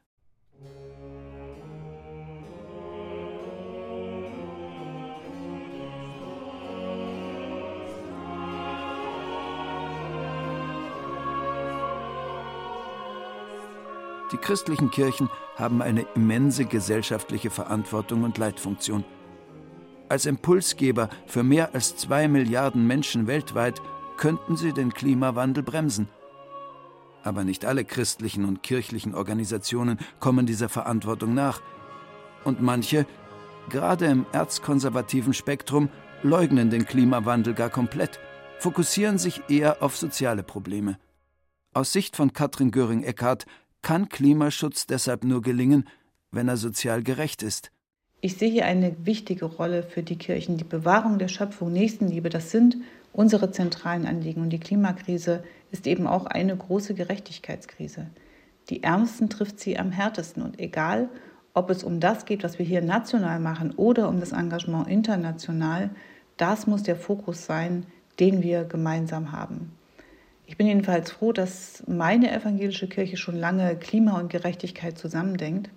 Die 14.35 14.41
christlichen 14.41 14.91
Kirchen 14.91 15.29
haben 15.55 15.81
eine 15.81 16.01
immense 16.13 16.65
gesellschaftliche 16.65 17.49
Verantwortung 17.49 18.25
und 18.25 18.37
Leitfunktion. 18.37 19.05
Als 20.09 20.25
Impulsgeber 20.25 21.07
für 21.25 21.41
mehr 21.41 21.73
als 21.73 21.95
zwei 21.95 22.27
Milliarden 22.27 22.85
Menschen 22.85 23.27
weltweit 23.27 23.81
könnten 24.17 24.57
sie 24.57 24.73
den 24.73 24.93
Klimawandel 24.93 25.63
bremsen. 25.63 26.09
Aber 27.23 27.45
nicht 27.45 27.63
alle 27.63 27.85
christlichen 27.85 28.43
und 28.43 28.61
kirchlichen 28.61 29.15
Organisationen 29.15 29.99
kommen 30.19 30.45
dieser 30.45 30.67
Verantwortung 30.67 31.33
nach. 31.33 31.61
Und 32.43 32.61
manche, 32.61 33.05
gerade 33.69 34.07
im 34.07 34.25
erzkonservativen 34.33 35.33
Spektrum, 35.33 35.87
leugnen 36.23 36.69
den 36.69 36.85
Klimawandel 36.85 37.53
gar 37.53 37.69
komplett, 37.69 38.19
fokussieren 38.59 39.17
sich 39.17 39.43
eher 39.47 39.81
auf 39.81 39.95
soziale 39.95 40.43
Probleme. 40.43 40.99
Aus 41.73 41.93
Sicht 41.93 42.17
von 42.17 42.33
Katrin 42.33 42.71
Göring-Eckardt 42.71 43.45
kann 43.85 44.09
Klimaschutz 44.09 44.87
deshalb 44.87 45.23
nur 45.23 45.43
gelingen, 45.43 45.87
wenn 46.31 46.47
er 46.47 46.57
sozial 46.57 47.03
gerecht 47.03 47.43
ist. 47.43 47.69
Ich 48.19 48.35
sehe 48.35 48.49
hier 48.49 48.65
eine 48.65 48.95
wichtige 49.05 49.45
Rolle 49.45 49.83
für 49.83 50.01
die 50.01 50.17
Kirchen. 50.17 50.57
Die 50.57 50.63
Bewahrung 50.63 51.19
der 51.19 51.27
Schöpfung, 51.27 51.71
Nächstenliebe, 51.71 52.29
das 52.29 52.49
sind 52.49 52.77
unsere 53.13 53.51
zentralen 53.51 54.07
Anliegen. 54.07 54.41
Und 54.41 54.49
die 54.49 54.59
Klimakrise 54.59 55.43
ist 55.69 55.85
eben 55.85 56.07
auch 56.07 56.25
eine 56.25 56.57
große 56.57 56.95
Gerechtigkeitskrise. 56.95 58.07
Die 58.71 58.81
Ärmsten 58.81 59.29
trifft 59.29 59.59
sie 59.59 59.77
am 59.77 59.91
härtesten. 59.91 60.41
Und 60.41 60.59
egal, 60.59 61.07
ob 61.53 61.69
es 61.69 61.83
um 61.83 61.99
das 61.99 62.25
geht, 62.25 62.43
was 62.43 62.57
wir 62.57 62.65
hier 62.65 62.81
national 62.81 63.39
machen 63.39 63.69
oder 63.75 64.09
um 64.09 64.19
das 64.19 64.31
Engagement 64.31 64.87
international, 64.87 65.91
das 66.37 66.65
muss 66.65 66.81
der 66.81 66.95
Fokus 66.95 67.45
sein, 67.45 67.85
den 68.19 68.41
wir 68.41 68.63
gemeinsam 68.63 69.31
haben. 69.31 69.73
Ich 70.47 70.57
bin 70.57 70.67
jedenfalls 70.67 71.11
froh, 71.11 71.31
dass 71.31 71.83
meine 71.87 72.31
evangelische 72.31 72.87
Kirche 72.87 73.17
schon 73.17 73.35
lange 73.35 73.75
Klima 73.77 74.19
und 74.19 74.29
Gerechtigkeit 74.29 74.97
zusammendenkt. 74.97 75.69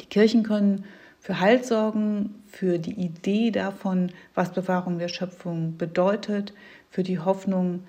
Die 0.00 0.06
Kirchen 0.06 0.42
können 0.42 0.84
für 1.20 1.40
Halt 1.40 1.64
sorgen, 1.64 2.42
für 2.46 2.78
die 2.78 2.94
Idee 2.94 3.50
davon, 3.50 4.12
was 4.34 4.52
Bewahrung 4.52 4.98
der 4.98 5.08
Schöpfung 5.08 5.76
bedeutet, 5.76 6.52
für 6.90 7.02
die 7.02 7.18
Hoffnung 7.18 7.84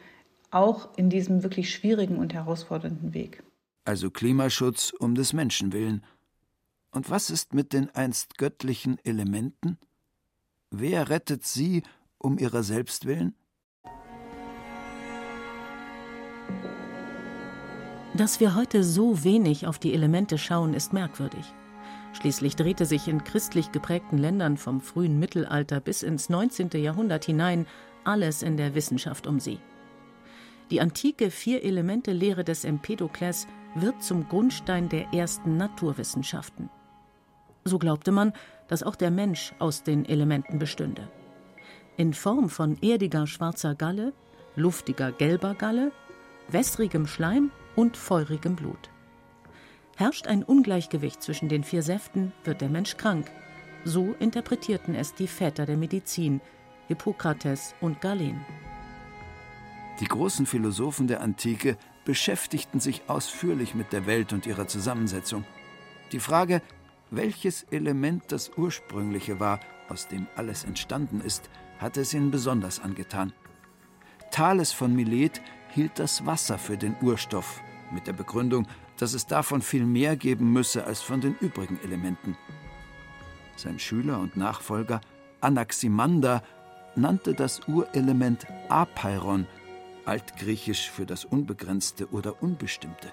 auch 0.51 0.89
in 0.97 1.09
diesem 1.09 1.43
wirklich 1.43 1.73
schwierigen 1.73 2.17
und 2.17 2.33
herausfordernden 2.33 3.13
Weg. 3.13 3.43
Also 3.83 4.09
Klimaschutz 4.09 4.93
um 4.97 5.15
des 5.15 5.33
Menschen 5.33 5.73
willen. 5.73 6.03
Und 6.91 7.09
was 7.09 7.29
ist 7.29 7.53
mit 7.53 7.73
den 7.73 7.89
einst 7.93 8.37
göttlichen 8.37 8.97
Elementen? 9.03 9.77
Wer 10.71 11.09
rettet 11.09 11.45
sie 11.45 11.83
um 12.17 12.37
ihrer 12.37 12.63
selbst 12.63 13.05
willen? 13.05 13.35
Dass 18.13 18.39
wir 18.39 18.55
heute 18.55 18.83
so 18.83 19.23
wenig 19.23 19.67
auf 19.67 19.77
die 19.77 19.93
Elemente 19.93 20.37
schauen, 20.37 20.73
ist 20.73 20.93
merkwürdig. 20.93 21.53
Schließlich 22.13 22.55
drehte 22.55 22.85
sich 22.85 23.09
in 23.09 23.25
christlich 23.25 23.73
geprägten 23.73 24.17
Ländern 24.17 24.55
vom 24.55 24.79
frühen 24.79 25.19
Mittelalter 25.19 25.81
bis 25.81 26.01
ins 26.01 26.29
19. 26.29 26.69
Jahrhundert 26.75 27.25
hinein 27.25 27.67
alles 28.05 28.41
in 28.41 28.55
der 28.55 28.73
Wissenschaft 28.73 29.27
um 29.27 29.41
sie. 29.41 29.59
Die 30.71 30.79
antike 30.79 31.29
Vier-Elemente-Lehre 31.29 32.43
des 32.45 32.63
Empedokles 32.63 33.47
wird 33.75 34.01
zum 34.01 34.29
Grundstein 34.29 34.87
der 34.87 35.13
ersten 35.13 35.57
Naturwissenschaften. 35.57 36.69
So 37.65 37.77
glaubte 37.77 38.11
man, 38.11 38.31
dass 38.67 38.83
auch 38.83 38.95
der 38.95 39.11
Mensch 39.11 39.53
aus 39.59 39.83
den 39.83 40.05
Elementen 40.05 40.57
bestünde. 40.57 41.09
In 41.97 42.13
Form 42.13 42.49
von 42.49 42.77
erdiger 42.81 43.27
schwarzer 43.27 43.75
Galle, 43.75 44.13
luftiger 44.55 45.11
gelber 45.11 45.53
Galle, 45.53 45.91
wässrigem 46.47 47.07
Schleim 47.07 47.51
und 47.75 47.97
feurigem 47.97 48.55
Blut. 48.55 48.89
Herrscht 49.95 50.27
ein 50.27 50.43
Ungleichgewicht 50.43 51.23
zwischen 51.23 51.49
den 51.49 51.63
vier 51.63 51.81
Säften, 51.81 52.33
wird 52.43 52.61
der 52.61 52.69
Mensch 52.69 52.97
krank. 52.97 53.31
So 53.85 54.15
interpretierten 54.19 54.95
es 54.95 55.13
die 55.13 55.27
Väter 55.27 55.65
der 55.65 55.77
Medizin, 55.77 56.41
Hippokrates 56.87 57.75
und 57.81 58.01
Galen. 58.01 58.45
Die 59.99 60.05
großen 60.05 60.45
Philosophen 60.45 61.07
der 61.07 61.21
Antike 61.21 61.77
beschäftigten 62.03 62.79
sich 62.79 63.03
ausführlich 63.07 63.73
mit 63.73 63.93
der 63.93 64.05
Welt 64.05 64.33
und 64.33 64.45
ihrer 64.45 64.67
Zusammensetzung. 64.67 65.45
Die 66.11 66.19
Frage, 66.19 66.61
welches 67.11 67.63
Element 67.71 68.23
das 68.31 68.51
ursprüngliche 68.57 69.39
war, 69.39 69.59
aus 69.89 70.07
dem 70.07 70.27
alles 70.35 70.63
entstanden 70.63 71.21
ist, 71.21 71.49
hatte 71.79 72.01
es 72.01 72.13
ihnen 72.13 72.31
besonders 72.31 72.79
angetan. 72.79 73.33
Thales 74.31 74.73
von 74.73 74.93
Milet 74.93 75.41
hielt 75.75 76.00
das 76.00 76.25
Wasser 76.25 76.58
für 76.58 76.77
den 76.77 76.96
Urstoff, 77.01 77.62
mit 77.91 78.08
der 78.08 78.13
Begründung, 78.13 78.65
dass 78.98 79.13
es 79.13 79.27
davon 79.27 79.62
viel 79.62 79.86
mehr 79.86 80.15
geben 80.15 80.53
müsse 80.53 80.86
als 80.86 81.01
von 81.01 81.20
den 81.20 81.36
übrigen 81.41 81.77
Elementen. 81.84 82.38
Sein 83.58 83.77
Schüler 83.77 84.20
und 84.20 84.38
Nachfolger 84.38 85.01
Anaximander 85.41 86.41
nannte 86.96 87.34
das 87.34 87.67
Urelement 87.67 88.48
Apeiron, 88.70 89.48
altgriechisch 90.05 90.89
für 90.89 91.05
das 91.05 91.25
Unbegrenzte 91.25 92.10
oder 92.10 92.41
Unbestimmte. 92.41 93.12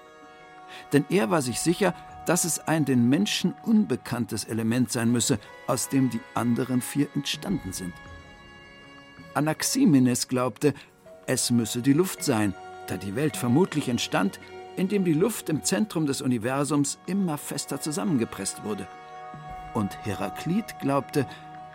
Denn 0.93 1.03
er 1.09 1.29
war 1.29 1.41
sich 1.41 1.59
sicher, 1.59 1.93
dass 2.25 2.45
es 2.45 2.59
ein 2.59 2.85
den 2.85 3.09
Menschen 3.09 3.53
unbekanntes 3.63 4.45
Element 4.45 4.89
sein 4.89 5.11
müsse, 5.11 5.37
aus 5.67 5.89
dem 5.89 6.09
die 6.09 6.21
anderen 6.33 6.81
vier 6.81 7.07
entstanden 7.13 7.73
sind. 7.73 7.93
Anaximenes 9.33 10.29
glaubte, 10.29 10.73
es 11.27 11.51
müsse 11.51 11.81
die 11.81 11.93
Luft 11.93 12.23
sein, 12.23 12.53
da 12.87 12.97
die 12.97 13.15
Welt 13.15 13.37
vermutlich 13.37 13.89
entstand, 13.89 14.39
indem 14.75 15.05
die 15.05 15.13
Luft 15.13 15.49
im 15.49 15.63
Zentrum 15.63 16.05
des 16.05 16.21
Universums 16.21 16.99
immer 17.05 17.37
fester 17.37 17.79
zusammengepresst 17.79 18.63
wurde. 18.63 18.87
Und 19.73 19.97
Heraklit 20.05 20.79
glaubte, 20.79 21.25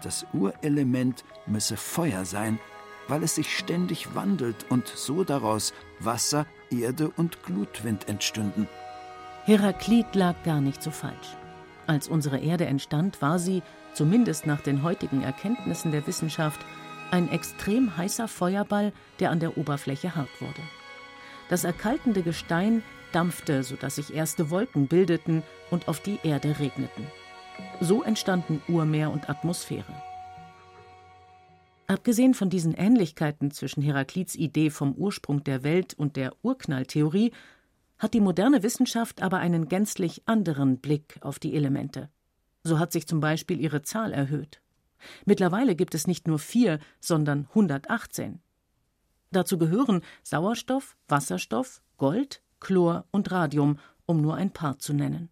das 0.02 0.26
Urelement 0.32 1.24
müsse 1.46 1.76
Feuer 1.76 2.24
sein, 2.24 2.58
weil 3.08 3.22
es 3.22 3.34
sich 3.34 3.56
ständig 3.56 4.14
wandelt 4.14 4.66
und 4.68 4.86
so 4.86 5.24
daraus 5.24 5.72
Wasser, 5.98 6.46
Erde 6.70 7.10
und 7.16 7.42
Glutwind 7.42 8.08
entstünden. 8.08 8.68
Heraklit 9.44 10.14
lag 10.14 10.34
gar 10.44 10.60
nicht 10.60 10.82
so 10.82 10.90
falsch. 10.90 11.36
Als 11.86 12.06
unsere 12.06 12.38
Erde 12.38 12.66
entstand, 12.66 13.22
war 13.22 13.38
sie, 13.38 13.62
zumindest 13.94 14.46
nach 14.46 14.60
den 14.60 14.82
heutigen 14.82 15.22
Erkenntnissen 15.22 15.90
der 15.90 16.06
Wissenschaft, 16.06 16.60
ein 17.10 17.30
extrem 17.30 17.96
heißer 17.96 18.28
Feuerball, 18.28 18.92
der 19.20 19.30
an 19.30 19.40
der 19.40 19.56
Oberfläche 19.56 20.14
hart 20.14 20.40
wurde. 20.40 20.62
Das 21.48 21.64
erkaltende 21.64 22.22
Gestein 22.22 22.82
dampfte, 23.12 23.62
sodass 23.62 23.96
sich 23.96 24.14
erste 24.14 24.50
Wolken 24.50 24.86
bildeten 24.86 25.42
und 25.70 25.88
auf 25.88 26.00
die 26.00 26.18
Erde 26.22 26.58
regneten. 26.58 27.06
So 27.80 28.02
entstanden 28.02 28.62
Urmeer 28.68 29.10
und 29.10 29.30
Atmosphäre. 29.30 30.02
Abgesehen 31.86 32.34
von 32.34 32.50
diesen 32.50 32.74
Ähnlichkeiten 32.74 33.50
zwischen 33.50 33.82
Heraklits 33.82 34.34
Idee 34.34 34.68
vom 34.68 34.92
Ursprung 34.92 35.42
der 35.42 35.62
Welt 35.62 35.94
und 35.94 36.16
der 36.16 36.34
Urknalltheorie 36.42 37.32
hat 37.98 38.12
die 38.12 38.20
moderne 38.20 38.62
Wissenschaft 38.62 39.22
aber 39.22 39.38
einen 39.38 39.68
gänzlich 39.68 40.22
anderen 40.26 40.78
Blick 40.78 41.18
auf 41.22 41.38
die 41.38 41.54
Elemente. 41.54 42.10
So 42.62 42.78
hat 42.78 42.92
sich 42.92 43.06
zum 43.06 43.20
Beispiel 43.20 43.58
ihre 43.58 43.82
Zahl 43.82 44.12
erhöht. 44.12 44.60
Mittlerweile 45.24 45.76
gibt 45.76 45.94
es 45.94 46.06
nicht 46.06 46.26
nur 46.26 46.38
vier, 46.38 46.80
sondern 47.00 47.46
118. 47.50 48.40
Dazu 49.30 49.58
gehören 49.58 50.02
Sauerstoff, 50.22 50.96
Wasserstoff, 51.08 51.82
Gold, 51.96 52.42
Chlor 52.60 53.04
und 53.10 53.30
Radium, 53.30 53.78
um 54.06 54.20
nur 54.20 54.34
ein 54.36 54.50
paar 54.50 54.78
zu 54.78 54.92
nennen. 54.92 55.28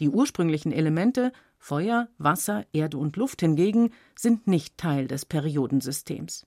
Die 0.00 0.08
ursprünglichen 0.08 0.72
Elemente 0.72 1.32
Feuer, 1.58 2.08
Wasser, 2.16 2.64
Erde 2.72 2.96
und 2.96 3.16
Luft 3.16 3.40
hingegen 3.40 3.92
sind 4.18 4.46
nicht 4.46 4.78
Teil 4.78 5.06
des 5.06 5.26
Periodensystems. 5.26 6.46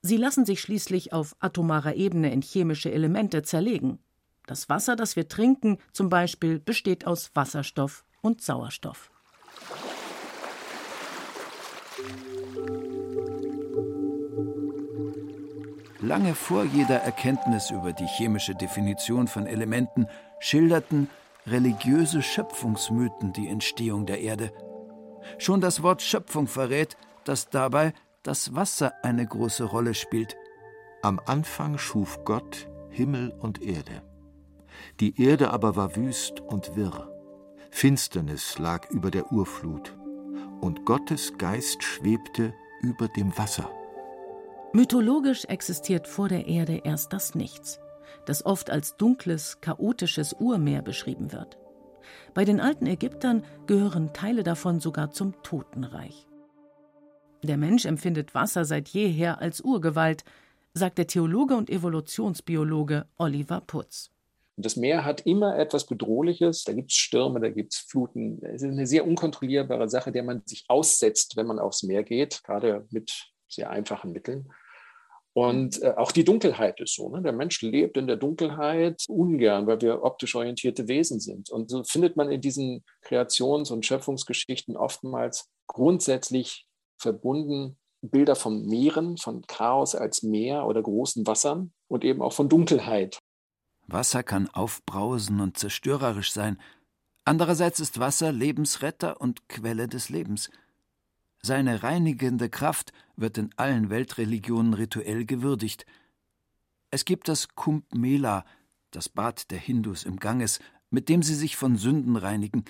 Sie 0.00 0.16
lassen 0.16 0.46
sich 0.46 0.60
schließlich 0.60 1.12
auf 1.12 1.34
atomarer 1.40 1.96
Ebene 1.96 2.32
in 2.32 2.40
chemische 2.40 2.92
Elemente 2.92 3.42
zerlegen. 3.42 3.98
Das 4.46 4.68
Wasser, 4.68 4.94
das 4.94 5.16
wir 5.16 5.28
trinken, 5.28 5.78
zum 5.92 6.08
Beispiel, 6.08 6.60
besteht 6.60 7.04
aus 7.04 7.32
Wasserstoff 7.34 8.04
und 8.22 8.40
Sauerstoff. 8.40 9.10
Lange 16.08 16.34
vor 16.34 16.64
jeder 16.64 17.02
Erkenntnis 17.02 17.70
über 17.70 17.92
die 17.92 18.06
chemische 18.06 18.54
Definition 18.54 19.28
von 19.28 19.46
Elementen 19.46 20.06
schilderten 20.40 21.10
religiöse 21.46 22.22
Schöpfungsmythen 22.22 23.34
die 23.34 23.46
Entstehung 23.46 24.06
der 24.06 24.22
Erde. 24.22 24.50
Schon 25.36 25.60
das 25.60 25.82
Wort 25.82 26.00
Schöpfung 26.00 26.46
verrät, 26.46 26.96
dass 27.24 27.50
dabei 27.50 27.92
das 28.22 28.54
Wasser 28.54 28.94
eine 29.02 29.26
große 29.26 29.64
Rolle 29.64 29.92
spielt. 29.92 30.34
Am 31.02 31.20
Anfang 31.26 31.76
schuf 31.76 32.24
Gott 32.24 32.70
Himmel 32.88 33.34
und 33.38 33.60
Erde. 33.60 34.02
Die 35.00 35.22
Erde 35.22 35.50
aber 35.50 35.76
war 35.76 35.94
wüst 35.94 36.40
und 36.40 36.74
wirr. 36.74 37.12
Finsternis 37.70 38.58
lag 38.58 38.88
über 38.88 39.10
der 39.10 39.30
Urflut, 39.30 39.94
und 40.62 40.86
Gottes 40.86 41.36
Geist 41.36 41.82
schwebte 41.82 42.54
über 42.80 43.08
dem 43.08 43.36
Wasser. 43.36 43.70
Mythologisch 44.74 45.46
existiert 45.46 46.06
vor 46.06 46.28
der 46.28 46.46
Erde 46.46 46.82
erst 46.84 47.14
das 47.14 47.34
Nichts, 47.34 47.80
das 48.26 48.44
oft 48.44 48.68
als 48.68 48.98
dunkles, 48.98 49.62
chaotisches 49.62 50.34
Urmeer 50.34 50.82
beschrieben 50.82 51.32
wird. 51.32 51.56
Bei 52.34 52.44
den 52.44 52.60
alten 52.60 52.86
Ägyptern 52.86 53.44
gehören 53.66 54.12
Teile 54.12 54.42
davon 54.42 54.78
sogar 54.78 55.10
zum 55.10 55.42
Totenreich. 55.42 56.26
Der 57.42 57.56
Mensch 57.56 57.86
empfindet 57.86 58.34
Wasser 58.34 58.66
seit 58.66 58.88
jeher 58.88 59.40
als 59.40 59.62
Urgewalt, 59.62 60.24
sagt 60.74 60.98
der 60.98 61.06
Theologe 61.06 61.56
und 61.56 61.70
Evolutionsbiologe 61.70 63.06
Oliver 63.16 63.62
Putz. 63.62 64.10
Das 64.58 64.76
Meer 64.76 65.04
hat 65.04 65.22
immer 65.22 65.56
etwas 65.56 65.86
Bedrohliches. 65.86 66.64
Da 66.64 66.72
gibt 66.74 66.90
es 66.90 66.96
Stürme, 66.96 67.40
da 67.40 67.48
gibt 67.48 67.72
es 67.72 67.78
Fluten. 67.78 68.40
Es 68.42 68.62
ist 68.62 68.70
eine 68.70 68.86
sehr 68.86 69.06
unkontrollierbare 69.06 69.88
Sache, 69.88 70.12
der 70.12 70.24
man 70.24 70.42
sich 70.44 70.64
aussetzt, 70.68 71.36
wenn 71.36 71.46
man 71.46 71.58
aufs 71.58 71.84
Meer 71.84 72.02
geht, 72.02 72.42
gerade 72.44 72.86
mit 72.90 73.30
sehr 73.48 73.70
einfachen 73.70 74.12
Mitteln. 74.12 74.52
Und 75.34 75.80
äh, 75.82 75.94
auch 75.96 76.10
die 76.10 76.24
Dunkelheit 76.24 76.80
ist 76.80 76.96
so. 76.96 77.10
Ne? 77.10 77.22
Der 77.22 77.32
Mensch 77.32 77.62
lebt 77.62 77.96
in 77.96 78.08
der 78.08 78.16
Dunkelheit 78.16 79.04
ungern, 79.08 79.66
weil 79.66 79.80
wir 79.80 80.02
optisch 80.02 80.34
orientierte 80.34 80.88
Wesen 80.88 81.20
sind. 81.20 81.50
Und 81.50 81.70
so 81.70 81.84
findet 81.84 82.16
man 82.16 82.30
in 82.32 82.40
diesen 82.40 82.84
Kreations- 83.02 83.70
und 83.70 83.86
Schöpfungsgeschichten 83.86 84.76
oftmals 84.76 85.48
grundsätzlich 85.68 86.66
verbunden 87.00 87.78
Bilder 88.00 88.36
von 88.36 88.66
Meeren, 88.66 89.16
von 89.16 89.42
Chaos 89.46 89.94
als 89.94 90.22
Meer 90.22 90.66
oder 90.66 90.82
großen 90.82 91.26
Wassern 91.26 91.72
und 91.88 92.04
eben 92.04 92.22
auch 92.22 92.32
von 92.32 92.48
Dunkelheit. 92.48 93.18
Wasser 93.86 94.22
kann 94.22 94.48
aufbrausen 94.48 95.40
und 95.40 95.56
zerstörerisch 95.56 96.32
sein. 96.32 96.60
Andererseits 97.24 97.80
ist 97.80 98.00
Wasser 98.00 98.32
Lebensretter 98.32 99.20
und 99.20 99.48
Quelle 99.48 99.88
des 99.88 100.08
Lebens. 100.08 100.50
Seine 101.42 101.82
reinigende 101.82 102.48
Kraft 102.48 102.92
wird 103.16 103.38
in 103.38 103.50
allen 103.56 103.90
Weltreligionen 103.90 104.74
rituell 104.74 105.24
gewürdigt. 105.24 105.86
Es 106.90 107.04
gibt 107.04 107.28
das 107.28 107.48
Kumbh 107.54 107.86
Mela, 107.94 108.44
das 108.90 109.08
Bad 109.08 109.50
der 109.50 109.58
Hindus 109.58 110.04
im 110.04 110.18
Ganges, 110.18 110.58
mit 110.90 111.08
dem 111.08 111.22
sie 111.22 111.34
sich 111.34 111.56
von 111.56 111.76
Sünden 111.76 112.16
reinigen, 112.16 112.64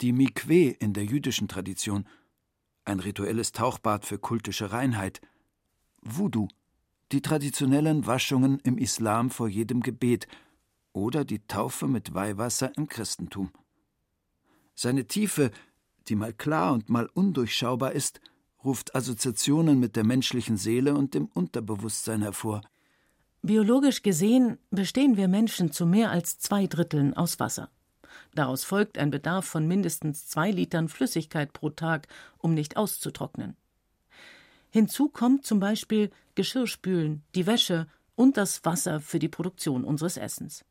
die 0.00 0.12
Mikwe 0.12 0.70
in 0.70 0.92
der 0.92 1.04
jüdischen 1.04 1.48
Tradition– 1.48 2.06
ein 2.84 3.00
rituelles 3.00 3.52
Tauchbad 3.52 4.04
für 4.04 4.18
kultische 4.18 4.72
Reinheit, 4.72 5.20
Voodoo, 6.02 6.48
die 7.12 7.22
traditionellen 7.22 8.06
Waschungen 8.06 8.58
im 8.60 8.78
Islam 8.78 9.30
vor 9.30 9.48
jedem 9.48 9.80
Gebet 9.80 10.26
oder 10.92 11.24
die 11.24 11.46
Taufe 11.46 11.86
mit 11.86 12.14
Weihwasser 12.14 12.76
im 12.76 12.88
Christentum. 12.88 13.50
Seine 14.74 15.06
Tiefe, 15.06 15.50
die 16.10 16.16
mal 16.16 16.32
klar 16.32 16.72
und 16.72 16.90
mal 16.90 17.08
undurchschaubar 17.14 17.92
ist, 17.92 18.20
ruft 18.64 18.94
Assoziationen 18.94 19.80
mit 19.80 19.96
der 19.96 20.04
menschlichen 20.04 20.56
Seele 20.56 20.94
und 20.94 21.14
dem 21.14 21.26
Unterbewusstsein 21.26 22.22
hervor. 22.22 22.62
Biologisch 23.42 24.02
gesehen 24.02 24.58
bestehen 24.70 25.16
wir 25.16 25.28
Menschen 25.28 25.72
zu 25.72 25.86
mehr 25.86 26.10
als 26.10 26.38
zwei 26.38 26.66
Dritteln 26.66 27.14
aus 27.14 27.40
Wasser. 27.40 27.70
Daraus 28.34 28.64
folgt 28.64 28.98
ein 28.98 29.10
Bedarf 29.10 29.46
von 29.46 29.66
mindestens 29.66 30.26
zwei 30.26 30.50
Litern 30.50 30.88
Flüssigkeit 30.88 31.52
pro 31.52 31.70
Tag, 31.70 32.08
um 32.38 32.52
nicht 32.52 32.76
auszutrocknen. 32.76 33.56
Hinzu 34.70 35.08
kommt 35.08 35.46
zum 35.46 35.58
Beispiel 35.58 36.10
Geschirrspülen, 36.34 37.22
die 37.34 37.46
Wäsche 37.46 37.86
und 38.14 38.36
das 38.36 38.64
Wasser 38.64 39.00
für 39.00 39.18
die 39.18 39.28
Produktion 39.28 39.84
unseres 39.84 40.16
Essens. 40.16 40.64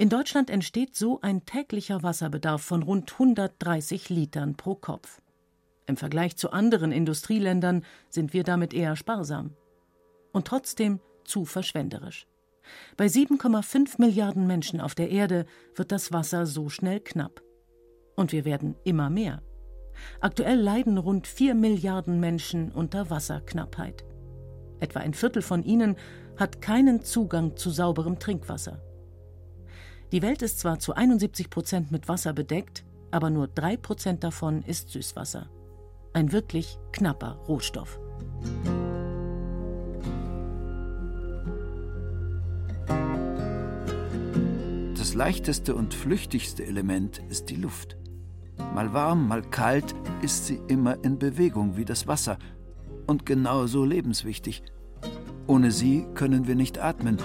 In 0.00 0.10
Deutschland 0.10 0.48
entsteht 0.48 0.94
so 0.94 1.20
ein 1.22 1.44
täglicher 1.44 2.04
Wasserbedarf 2.04 2.62
von 2.62 2.84
rund 2.84 3.12
130 3.14 4.10
Litern 4.10 4.54
pro 4.54 4.76
Kopf. 4.76 5.20
Im 5.86 5.96
Vergleich 5.96 6.36
zu 6.36 6.52
anderen 6.52 6.92
Industrieländern 6.92 7.84
sind 8.08 8.32
wir 8.32 8.44
damit 8.44 8.72
eher 8.72 8.94
sparsam. 8.94 9.56
Und 10.32 10.46
trotzdem 10.46 11.00
zu 11.24 11.44
verschwenderisch. 11.44 12.28
Bei 12.96 13.06
7,5 13.06 13.94
Milliarden 13.98 14.46
Menschen 14.46 14.80
auf 14.80 14.94
der 14.94 15.10
Erde 15.10 15.46
wird 15.74 15.90
das 15.90 16.12
Wasser 16.12 16.46
so 16.46 16.68
schnell 16.68 17.00
knapp. 17.00 17.42
Und 18.14 18.30
wir 18.30 18.44
werden 18.44 18.76
immer 18.84 19.10
mehr. 19.10 19.42
Aktuell 20.20 20.60
leiden 20.60 20.96
rund 20.98 21.26
4 21.26 21.56
Milliarden 21.56 22.20
Menschen 22.20 22.70
unter 22.70 23.10
Wasserknappheit. 23.10 24.04
Etwa 24.78 25.00
ein 25.00 25.14
Viertel 25.14 25.42
von 25.42 25.64
ihnen 25.64 25.96
hat 26.36 26.62
keinen 26.62 27.02
Zugang 27.02 27.56
zu 27.56 27.70
sauberem 27.70 28.20
Trinkwasser. 28.20 28.80
Die 30.10 30.22
Welt 30.22 30.40
ist 30.40 30.58
zwar 30.58 30.78
zu 30.78 30.94
71 30.94 31.50
Prozent 31.50 31.92
mit 31.92 32.08
Wasser 32.08 32.32
bedeckt, 32.32 32.84
aber 33.10 33.28
nur 33.28 33.46
3 33.46 33.76
Prozent 33.76 34.24
davon 34.24 34.62
ist 34.62 34.88
Süßwasser. 34.88 35.50
Ein 36.14 36.32
wirklich 36.32 36.78
knapper 36.92 37.34
Rohstoff. 37.46 38.00
Das 44.96 45.14
leichteste 45.14 45.74
und 45.74 45.92
flüchtigste 45.92 46.64
Element 46.64 47.20
ist 47.28 47.50
die 47.50 47.56
Luft. 47.56 47.98
Mal 48.74 48.94
warm, 48.94 49.28
mal 49.28 49.42
kalt 49.42 49.94
ist 50.22 50.46
sie 50.46 50.60
immer 50.68 51.04
in 51.04 51.18
Bewegung 51.18 51.76
wie 51.76 51.84
das 51.84 52.06
Wasser 52.06 52.38
und 53.06 53.26
genauso 53.26 53.84
lebenswichtig. 53.84 54.62
Ohne 55.46 55.70
sie 55.70 56.06
können 56.14 56.46
wir 56.46 56.54
nicht 56.54 56.78
atmen. 56.78 57.18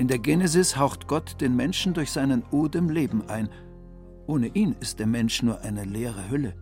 In 0.00 0.08
der 0.08 0.18
Genesis 0.18 0.78
haucht 0.78 1.08
Gott 1.08 1.42
den 1.42 1.54
Menschen 1.54 1.92
durch 1.92 2.10
seinen 2.10 2.42
Odem 2.52 2.88
Leben 2.88 3.28
ein. 3.28 3.50
Ohne 4.26 4.46
ihn 4.46 4.74
ist 4.80 4.98
der 4.98 5.06
Mensch 5.06 5.42
nur 5.42 5.60
eine 5.60 5.84
leere 5.84 6.30
Hülle. 6.30 6.54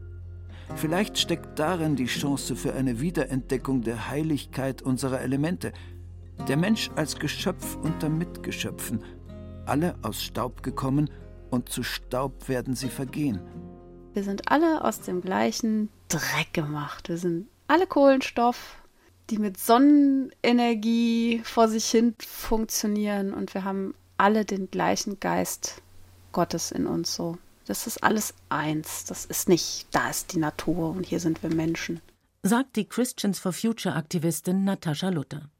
Vielleicht 0.74 1.16
steckt 1.16 1.56
darin 1.56 1.94
die 1.94 2.06
Chance 2.06 2.56
für 2.56 2.74
eine 2.74 3.00
Wiederentdeckung 3.00 3.82
der 3.82 4.08
Heiligkeit 4.08 4.82
unserer 4.82 5.20
Elemente. 5.20 5.72
Der 6.48 6.56
Mensch 6.56 6.90
als 6.96 7.16
Geschöpf 7.16 7.76
unter 7.76 8.08
Mitgeschöpfen– 8.08 9.04
alle 9.66 9.94
aus 10.02 10.20
Staub 10.20 10.64
gekommen 10.64 11.08
und 11.50 11.68
zu 11.68 11.84
Staub 11.84 12.48
werden 12.48 12.74
sie 12.74 12.88
vergehen. 12.88 13.40
Wir 14.14 14.24
sind 14.24 14.50
alle 14.50 14.82
aus 14.82 15.02
dem 15.02 15.20
gleichen 15.20 15.90
Dreck 16.08 16.52
gemacht. 16.54 17.08
Wir 17.08 17.18
sind 17.18 17.46
alle 17.68 17.86
Kohlenstoff, 17.86 18.82
die 19.30 19.38
mit 19.38 19.58
Sonnenenergie 19.58 21.42
vor 21.44 21.68
sich 21.68 21.88
hin 21.90 22.14
funktionieren 22.18 23.32
und 23.32 23.54
wir 23.54 23.64
haben 23.64 23.94
alle 24.16 24.44
den 24.44 24.70
gleichen 24.70 25.20
Geist 25.20 25.82
Gottes 26.32 26.72
in 26.72 26.86
uns 26.86 27.14
so. 27.14 27.38
Das 27.66 27.86
ist 27.86 28.02
alles 28.02 28.34
eins. 28.48 29.04
Das 29.04 29.24
ist 29.26 29.48
nicht, 29.48 29.86
da 29.90 30.08
ist 30.08 30.32
die 30.32 30.38
Natur 30.38 30.90
und 30.90 31.04
hier 31.04 31.20
sind 31.20 31.42
wir 31.42 31.54
Menschen. 31.54 32.00
Sagt 32.42 32.76
die 32.76 32.86
Christians 32.86 33.38
for 33.38 33.52
Future 33.52 33.94
Aktivistin 33.94 34.64
Natascha 34.64 35.10
Luther. 35.10 35.50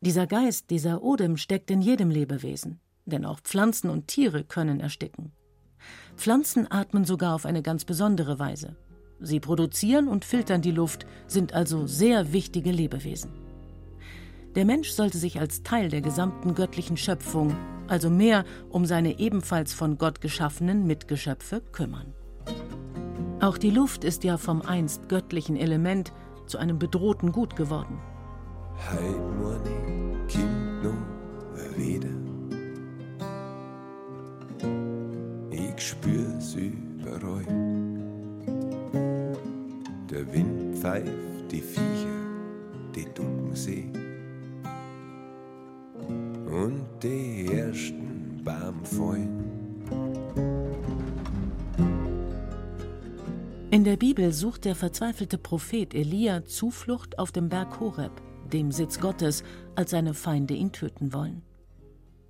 Dieser 0.00 0.26
Geist, 0.26 0.70
dieser 0.70 1.02
Odem 1.02 1.36
steckt 1.36 1.70
in 1.70 1.80
jedem 1.80 2.10
Lebewesen 2.10 2.80
denn 3.06 3.24
auch 3.24 3.40
Pflanzen 3.40 3.90
und 3.90 4.08
Tiere 4.08 4.44
können 4.44 4.80
ersticken. 4.80 5.32
Pflanzen 6.16 6.70
atmen 6.70 7.04
sogar 7.04 7.34
auf 7.34 7.44
eine 7.44 7.62
ganz 7.62 7.84
besondere 7.84 8.38
Weise. 8.38 8.76
Sie 9.24 9.40
produzieren 9.40 10.06
und 10.06 10.24
filtern 10.24 10.60
die 10.60 10.70
Luft, 10.70 11.06
sind 11.26 11.54
also 11.54 11.86
sehr 11.86 12.32
wichtige 12.32 12.70
Lebewesen. 12.70 13.30
Der 14.54 14.64
Mensch 14.64 14.90
sollte 14.90 15.18
sich 15.18 15.40
als 15.40 15.62
Teil 15.62 15.88
der 15.88 16.00
gesamten 16.00 16.54
göttlichen 16.54 16.96
Schöpfung, 16.96 17.56
also 17.88 18.10
mehr 18.10 18.44
um 18.70 18.86
seine 18.86 19.18
ebenfalls 19.18 19.72
von 19.72 19.98
Gott 19.98 20.20
geschaffenen 20.20 20.86
Mitgeschöpfe, 20.86 21.60
kümmern. 21.72 22.14
Auch 23.40 23.58
die 23.58 23.70
Luft 23.70 24.04
ist 24.04 24.24
ja 24.24 24.38
vom 24.38 24.62
einst 24.62 25.08
göttlichen 25.08 25.56
Element 25.56 26.12
zu 26.46 26.58
einem 26.58 26.78
bedrohten 26.78 27.32
Gut 27.32 27.56
geworden. 27.56 27.98
Ich 35.50 35.88
spür's 35.88 36.54
überall. 36.54 37.63
Der 40.24 40.32
Wind 40.32 40.78
pfeift 40.78 41.10
die 41.50 41.60
Viecher, 41.60 42.08
die 42.94 43.04
tut 43.04 43.56
sehen. 43.56 43.92
Und 46.46 46.86
die 47.02 47.46
ersten 47.52 48.42
fallen. 48.84 49.44
In 53.70 53.84
der 53.84 53.96
Bibel 53.96 54.32
sucht 54.32 54.64
der 54.64 54.74
verzweifelte 54.74 55.36
Prophet 55.36 55.94
Elia 55.94 56.44
Zuflucht 56.46 57.18
auf 57.18 57.30
dem 57.32 57.48
Berg 57.48 57.80
Horeb, 57.80 58.12
dem 58.50 58.70
Sitz 58.70 59.00
Gottes, 59.00 59.42
als 59.74 59.90
seine 59.90 60.14
Feinde 60.14 60.54
ihn 60.54 60.72
töten 60.72 61.12
wollen. 61.12 61.42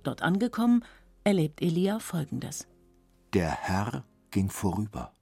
Dort 0.03 0.21
angekommen, 0.21 0.83
erlebt 1.23 1.61
Elia 1.61 1.99
Folgendes. 1.99 2.67
Der 3.33 3.51
Herr 3.51 4.03
ging 4.31 4.49
vorüber. 4.49 5.14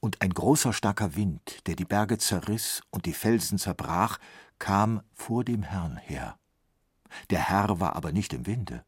Und 0.00 0.22
ein 0.22 0.32
großer 0.32 0.72
starker 0.72 1.16
Wind, 1.16 1.66
der 1.66 1.76
die 1.76 1.84
Berge 1.84 2.18
zerriss 2.18 2.82
und 2.90 3.06
die 3.06 3.12
Felsen 3.12 3.58
zerbrach, 3.58 4.18
kam 4.58 5.02
vor 5.14 5.44
dem 5.44 5.62
Herrn 5.62 5.96
her. 5.96 6.38
Der 7.30 7.48
Herr 7.48 7.80
war 7.80 7.96
aber 7.96 8.12
nicht 8.12 8.32
im 8.32 8.46
Winde. 8.46 8.84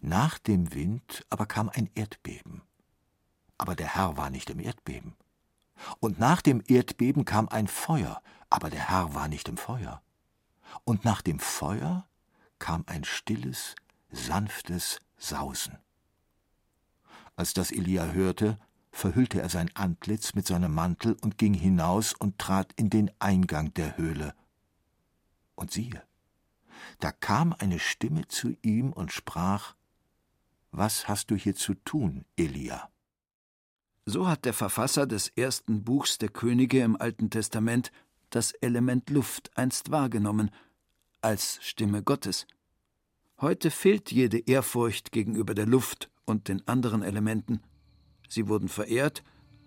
Nach 0.00 0.38
dem 0.38 0.74
Wind 0.74 1.24
aber 1.30 1.46
kam 1.46 1.68
ein 1.68 1.90
Erdbeben. 1.94 2.62
Aber 3.58 3.74
der 3.76 3.94
Herr 3.94 4.16
war 4.16 4.30
nicht 4.30 4.50
im 4.50 4.60
Erdbeben. 4.60 5.16
Und 5.98 6.18
nach 6.18 6.42
dem 6.42 6.62
Erdbeben 6.66 7.24
kam 7.24 7.48
ein 7.48 7.66
Feuer, 7.66 8.22
aber 8.50 8.70
der 8.70 8.90
Herr 8.90 9.14
war 9.14 9.28
nicht 9.28 9.48
im 9.48 9.56
Feuer. 9.56 10.02
Und 10.84 11.04
nach 11.04 11.22
dem 11.22 11.38
Feuer 11.38 12.06
kam 12.58 12.84
ein 12.86 13.04
stilles, 13.04 13.74
sanftes 14.10 15.00
Sausen. 15.16 15.78
Als 17.36 17.54
das 17.54 17.70
Elia 17.70 18.06
hörte, 18.12 18.58
verhüllte 18.90 19.40
er 19.40 19.48
sein 19.48 19.70
Antlitz 19.74 20.34
mit 20.34 20.46
seinem 20.46 20.74
Mantel 20.74 21.16
und 21.20 21.38
ging 21.38 21.54
hinaus 21.54 22.12
und 22.12 22.38
trat 22.38 22.72
in 22.74 22.90
den 22.90 23.10
Eingang 23.18 23.72
der 23.74 23.96
Höhle. 23.96 24.34
Und 25.54 25.70
siehe, 25.70 26.02
da 26.98 27.12
kam 27.12 27.54
eine 27.58 27.78
Stimme 27.78 28.26
zu 28.28 28.56
ihm 28.62 28.92
und 28.92 29.12
sprach 29.12 29.74
Was 30.70 31.08
hast 31.08 31.30
du 31.30 31.36
hier 31.36 31.54
zu 31.54 31.74
tun, 31.74 32.24
Elia? 32.36 32.90
So 34.06 34.26
hat 34.26 34.44
der 34.44 34.54
Verfasser 34.54 35.06
des 35.06 35.28
ersten 35.28 35.84
Buchs 35.84 36.18
der 36.18 36.30
Könige 36.30 36.82
im 36.82 37.00
Alten 37.00 37.30
Testament 37.30 37.92
das 38.30 38.52
Element 38.52 39.10
Luft 39.10 39.50
einst 39.56 39.90
wahrgenommen, 39.90 40.50
als 41.20 41.58
Stimme 41.62 42.02
Gottes. 42.02 42.46
Heute 43.40 43.70
fehlt 43.70 44.10
jede 44.10 44.38
Ehrfurcht 44.38 45.12
gegenüber 45.12 45.54
der 45.54 45.66
Luft 45.66 46.10
und 46.24 46.48
den 46.48 46.66
anderen 46.66 47.02
Elementen. 47.02 47.62
Sie 48.30 48.48
wurden 48.48 48.68
verehrt 48.68 49.22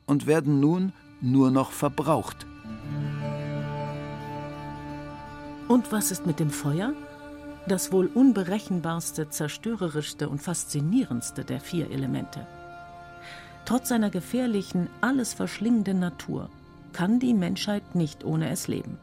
und 0.07 0.25
werden 0.25 0.59
nun 0.59 0.93
nur 1.21 1.51
noch 1.51 1.71
verbraucht. 1.71 2.47
Und 5.67 5.91
was 5.91 6.11
ist 6.11 6.25
mit 6.25 6.39
dem 6.39 6.49
Feuer? 6.49 6.93
Das 7.67 7.91
wohl 7.91 8.07
unberechenbarste, 8.07 9.29
zerstörerischste 9.29 10.29
und 10.29 10.41
faszinierendste 10.41 11.45
der 11.45 11.59
vier 11.59 11.91
Elemente. 11.91 12.47
Trotz 13.65 13.89
seiner 13.89 14.09
gefährlichen, 14.09 14.89
alles 15.01 15.33
verschlingenden 15.33 15.99
Natur 15.99 16.49
kann 16.93 17.19
die 17.19 17.33
Menschheit 17.33 17.95
nicht 17.95 18.23
ohne 18.23 18.49
es 18.49 18.67
leben. 18.67 18.97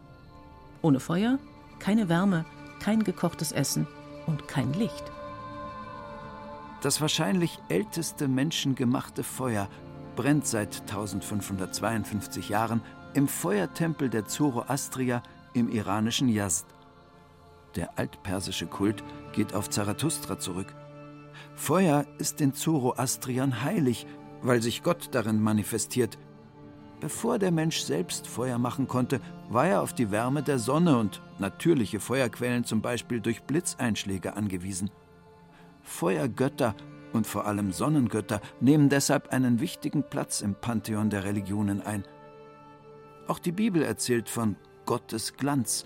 Ohne 0.83 1.01
Feuer 1.01 1.39
keine 1.81 2.09
Wärme, 2.09 2.45
kein 2.81 3.05
gekochtes 3.05 3.53
Essen 3.53 3.87
und 4.27 4.49
kein 4.49 4.73
Licht. 4.75 5.05
Das 6.81 7.01
wahrscheinlich 7.01 7.59
älteste 7.69 8.27
menschengemachte 8.27 9.23
Feuer 9.23 9.69
brennt 10.17 10.47
seit 10.47 10.81
1552 10.81 12.49
Jahren 12.49 12.83
im 13.15 13.29
Feuertempel 13.29 14.09
der 14.09 14.25
Zoroastrier 14.25 15.23
im 15.53 15.69
iranischen 15.69 16.29
Yazd. 16.29 16.67
Der 17.77 17.99
altpersische 17.99 18.67
Kult 18.67 19.05
geht 19.33 19.55
auf 19.55 19.69
Zarathustra 19.69 20.39
zurück. 20.39 20.75
Feuer 21.55 22.07
ist 22.19 22.41
den 22.41 22.55
Zoroastriern 22.55 23.63
heilig, 23.63 24.07
weil 24.43 24.63
sich 24.63 24.83
Gott 24.83 25.09
darin 25.13 25.41
manifestiert. 25.41 26.19
Bevor 27.01 27.39
der 27.39 27.51
Mensch 27.51 27.81
selbst 27.81 28.27
Feuer 28.27 28.59
machen 28.59 28.89
konnte, 28.89 29.21
war 29.49 29.67
er 29.67 29.83
auf 29.83 29.95
die 29.95 30.11
Wärme 30.11 30.43
der 30.43 30.59
Sonne 30.59 30.99
und 30.99 31.23
natürliche 31.39 32.01
Feuerquellen, 32.01 32.65
zum 32.65 32.83
Beispiel 32.83 33.21
durch 33.21 33.43
Blitzeinschläge, 33.43 34.37
angewiesen. 34.37 34.91
Feuergötter 35.83 36.75
und 37.13 37.27
vor 37.27 37.47
allem 37.47 37.73
Sonnengötter 37.73 38.41
nehmen 38.61 38.89
deshalb 38.89 39.29
einen 39.33 39.61
wichtigen 39.61 40.03
Platz 40.03 40.41
im 40.41 40.55
Pantheon 40.55 41.11
der 41.11 41.25
Religionen 41.25 41.81
ein. 41.83 42.05
Auch 43.27 43.39
die 43.39 43.53
Bibel 43.53 43.83
erzählt 43.83 44.29
von 44.29 44.57
Gottes 44.87 45.35
Glanz. 45.37 45.85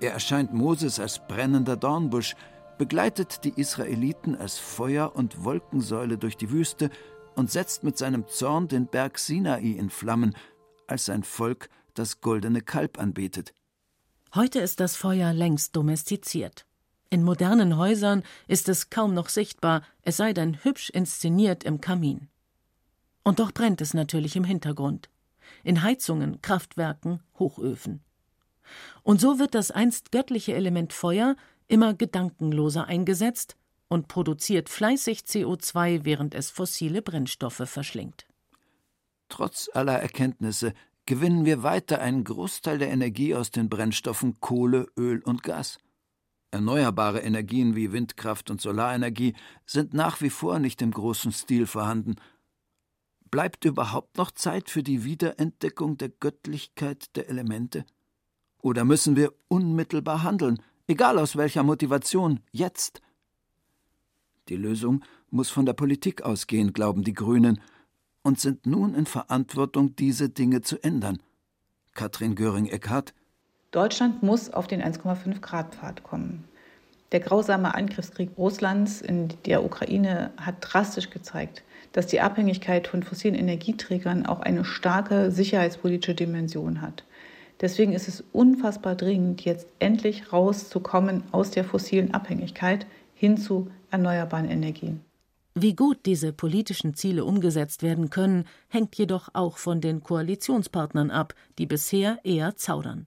Er 0.00 0.12
erscheint 0.12 0.52
Moses 0.52 1.00
als 1.00 1.20
brennender 1.26 1.76
Dornbusch, 1.76 2.34
begleitet 2.78 3.44
die 3.44 3.58
Israeliten 3.58 4.36
als 4.36 4.58
Feuer- 4.58 5.16
und 5.16 5.44
Wolkensäule 5.44 6.18
durch 6.18 6.36
die 6.36 6.50
Wüste 6.50 6.90
und 7.34 7.50
setzt 7.50 7.84
mit 7.84 7.96
seinem 7.96 8.26
Zorn 8.28 8.68
den 8.68 8.86
Berg 8.86 9.18
Sinai 9.18 9.60
in 9.60 9.90
Flammen, 9.90 10.36
als 10.86 11.06
sein 11.06 11.22
Volk 11.22 11.68
das 11.94 12.20
goldene 12.20 12.60
Kalb 12.60 12.98
anbetet. 12.98 13.54
Heute 14.34 14.58
ist 14.60 14.80
das 14.80 14.96
Feuer 14.96 15.32
längst 15.32 15.76
domestiziert. 15.76 16.66
In 17.08 17.22
modernen 17.22 17.76
Häusern 17.76 18.24
ist 18.48 18.68
es 18.68 18.90
kaum 18.90 19.14
noch 19.14 19.28
sichtbar, 19.28 19.82
es 20.02 20.16
sei 20.16 20.32
denn 20.32 20.64
hübsch 20.64 20.90
inszeniert 20.90 21.64
im 21.64 21.80
Kamin. 21.80 22.28
Und 23.22 23.38
doch 23.38 23.52
brennt 23.52 23.80
es 23.80 23.94
natürlich 23.94 24.36
im 24.36 24.44
Hintergrund. 24.44 25.08
In 25.62 25.82
Heizungen, 25.82 26.42
Kraftwerken, 26.42 27.22
Hochöfen. 27.38 28.02
Und 29.02 29.20
so 29.20 29.38
wird 29.38 29.54
das 29.54 29.70
einst 29.70 30.10
göttliche 30.10 30.54
Element 30.54 30.92
Feuer 30.92 31.36
immer 31.68 31.94
gedankenloser 31.94 32.86
eingesetzt 32.86 33.56
und 33.88 34.08
produziert 34.08 34.68
fleißig 34.68 35.20
CO2, 35.20 36.04
während 36.04 36.34
es 36.34 36.50
fossile 36.50 37.02
Brennstoffe 37.02 37.62
verschlingt. 37.64 38.26
Trotz 39.28 39.70
aller 39.72 40.00
Erkenntnisse 40.00 40.72
gewinnen 41.04 41.44
wir 41.44 41.62
weiter 41.62 42.00
einen 42.00 42.24
Großteil 42.24 42.78
der 42.78 42.90
Energie 42.90 43.34
aus 43.34 43.50
den 43.50 43.68
Brennstoffen 43.68 44.40
Kohle, 44.40 44.88
Öl 44.96 45.22
und 45.22 45.44
Gas. 45.44 45.78
Erneuerbare 46.56 47.20
Energien 47.20 47.76
wie 47.76 47.92
Windkraft 47.92 48.50
und 48.50 48.62
Solarenergie 48.62 49.34
sind 49.66 49.92
nach 49.92 50.22
wie 50.22 50.30
vor 50.30 50.58
nicht 50.58 50.80
im 50.80 50.90
großen 50.90 51.30
Stil 51.30 51.66
vorhanden. 51.66 52.16
Bleibt 53.30 53.66
überhaupt 53.66 54.16
noch 54.16 54.30
Zeit 54.30 54.70
für 54.70 54.82
die 54.82 55.04
Wiederentdeckung 55.04 55.98
der 55.98 56.08
Göttlichkeit 56.08 57.14
der 57.14 57.28
Elemente? 57.28 57.84
Oder 58.62 58.86
müssen 58.86 59.16
wir 59.16 59.34
unmittelbar 59.48 60.22
handeln, 60.22 60.62
egal 60.86 61.18
aus 61.18 61.36
welcher 61.36 61.62
Motivation, 61.62 62.40
jetzt? 62.52 63.02
Die 64.48 64.56
Lösung 64.56 65.04
muss 65.28 65.50
von 65.50 65.66
der 65.66 65.74
Politik 65.74 66.22
ausgehen, 66.22 66.72
glauben 66.72 67.04
die 67.04 67.12
Grünen, 67.12 67.60
und 68.22 68.40
sind 68.40 68.64
nun 68.64 68.94
in 68.94 69.04
Verantwortung, 69.04 69.94
diese 69.94 70.30
Dinge 70.30 70.62
zu 70.62 70.82
ändern. 70.82 71.22
Katrin 71.92 72.34
Göring-Eckardt 72.34 73.12
Deutschland 73.76 74.22
muss 74.22 74.50
auf 74.50 74.66
den 74.66 74.82
1,5 74.82 75.42
Grad 75.42 75.74
Pfad 75.74 76.02
kommen. 76.02 76.44
Der 77.12 77.20
grausame 77.20 77.74
Angriffskrieg 77.74 78.30
Russlands 78.38 79.02
in 79.02 79.28
der 79.44 79.62
Ukraine 79.62 80.30
hat 80.38 80.54
drastisch 80.62 81.10
gezeigt, 81.10 81.62
dass 81.92 82.06
die 82.06 82.22
Abhängigkeit 82.22 82.88
von 82.88 83.02
fossilen 83.02 83.34
Energieträgern 83.34 84.24
auch 84.24 84.40
eine 84.40 84.64
starke 84.64 85.30
sicherheitspolitische 85.30 86.14
Dimension 86.14 86.80
hat. 86.80 87.04
Deswegen 87.60 87.92
ist 87.92 88.08
es 88.08 88.24
unfassbar 88.32 88.94
dringend, 88.94 89.42
jetzt 89.42 89.66
endlich 89.78 90.32
rauszukommen 90.32 91.24
aus 91.30 91.50
der 91.50 91.64
fossilen 91.64 92.14
Abhängigkeit 92.14 92.86
hin 93.14 93.36
zu 93.36 93.70
erneuerbaren 93.90 94.48
Energien. 94.48 95.02
Wie 95.54 95.74
gut 95.74 95.98
diese 96.06 96.32
politischen 96.32 96.94
Ziele 96.94 97.26
umgesetzt 97.26 97.82
werden 97.82 98.08
können, 98.08 98.46
hängt 98.68 98.96
jedoch 98.96 99.28
auch 99.34 99.58
von 99.58 99.82
den 99.82 100.02
Koalitionspartnern 100.02 101.10
ab, 101.10 101.34
die 101.58 101.66
bisher 101.66 102.18
eher 102.24 102.56
zaudern. 102.56 103.06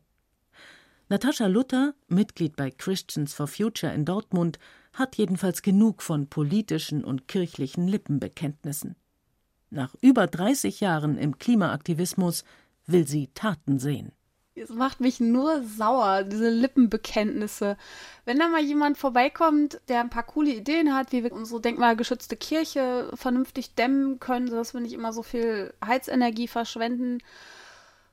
Natascha 1.12 1.48
Luther, 1.48 1.96
Mitglied 2.08 2.56
bei 2.56 2.70
Christians 2.70 3.34
for 3.34 3.48
Future 3.48 3.92
in 3.92 4.06
Dortmund, 4.06 4.60
hat 4.94 5.16
jedenfalls 5.16 5.64
genug 5.64 6.04
von 6.04 6.28
politischen 6.28 7.04
und 7.04 7.28
kirchlichen 7.28 7.88
Lippenbekenntnissen. 7.88 8.96
Nach 9.72 9.96
über 10.02 10.28
30 10.28 10.82
Jahren 10.82 11.18
im 11.18 11.40
Klimaaktivismus 11.40 12.44
will 12.86 13.08
sie 13.08 13.28
Taten 13.34 13.80
sehen. 13.80 14.12
Es 14.54 14.70
macht 14.70 15.00
mich 15.00 15.20
nur 15.20 15.64
sauer, 15.64 16.24
diese 16.24 16.50
Lippenbekenntnisse. 16.52 17.76
Wenn 18.26 18.38
da 18.38 18.48
mal 18.48 18.62
jemand 18.62 19.00
vorbeikommt, 19.00 19.82
der 19.88 20.02
ein 20.02 20.12
paar 20.12 20.24
coole 20.24 20.52
Ideen 20.52 20.94
hat, 20.94 21.12
wie 21.12 21.24
wir 21.24 21.32
unsere 21.32 21.60
denkmalgeschützte 21.60 22.36
Kirche 22.36 23.10
vernünftig 23.16 23.74
dämmen 23.74 24.20
können, 24.20 24.48
sodass 24.48 24.76
wir 24.76 24.82
nicht 24.82 24.94
immer 24.94 25.14
so 25.14 25.24
viel 25.24 25.74
Heizenergie 25.84 26.48
verschwenden, 26.48 27.20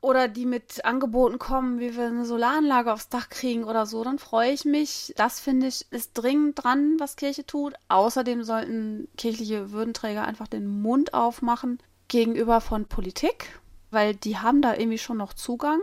oder 0.01 0.27
die 0.27 0.45
mit 0.45 0.85
Angeboten 0.85 1.39
kommen, 1.39 1.79
wie 1.79 1.95
wir 1.95 2.07
eine 2.07 2.25
Solaranlage 2.25 2.93
aufs 2.93 3.09
Dach 3.09 3.29
kriegen 3.29 3.63
oder 3.63 3.85
so, 3.85 4.03
dann 4.03 4.19
freue 4.19 4.51
ich 4.51 4.65
mich. 4.65 5.13
Das 5.17 5.39
finde 5.39 5.67
ich 5.67 5.85
ist 5.91 6.13
dringend 6.13 6.63
dran, 6.63 6.95
was 6.99 7.15
Kirche 7.15 7.45
tut. 7.45 7.73
Außerdem 7.89 8.43
sollten 8.43 9.07
kirchliche 9.17 9.71
Würdenträger 9.71 10.25
einfach 10.25 10.47
den 10.47 10.67
Mund 10.67 11.13
aufmachen 11.13 11.79
gegenüber 12.07 12.61
von 12.61 12.85
Politik, 12.85 13.59
weil 13.91 14.15
die 14.15 14.37
haben 14.37 14.61
da 14.61 14.75
irgendwie 14.75 14.97
schon 14.97 15.17
noch 15.17 15.33
Zugang. 15.33 15.79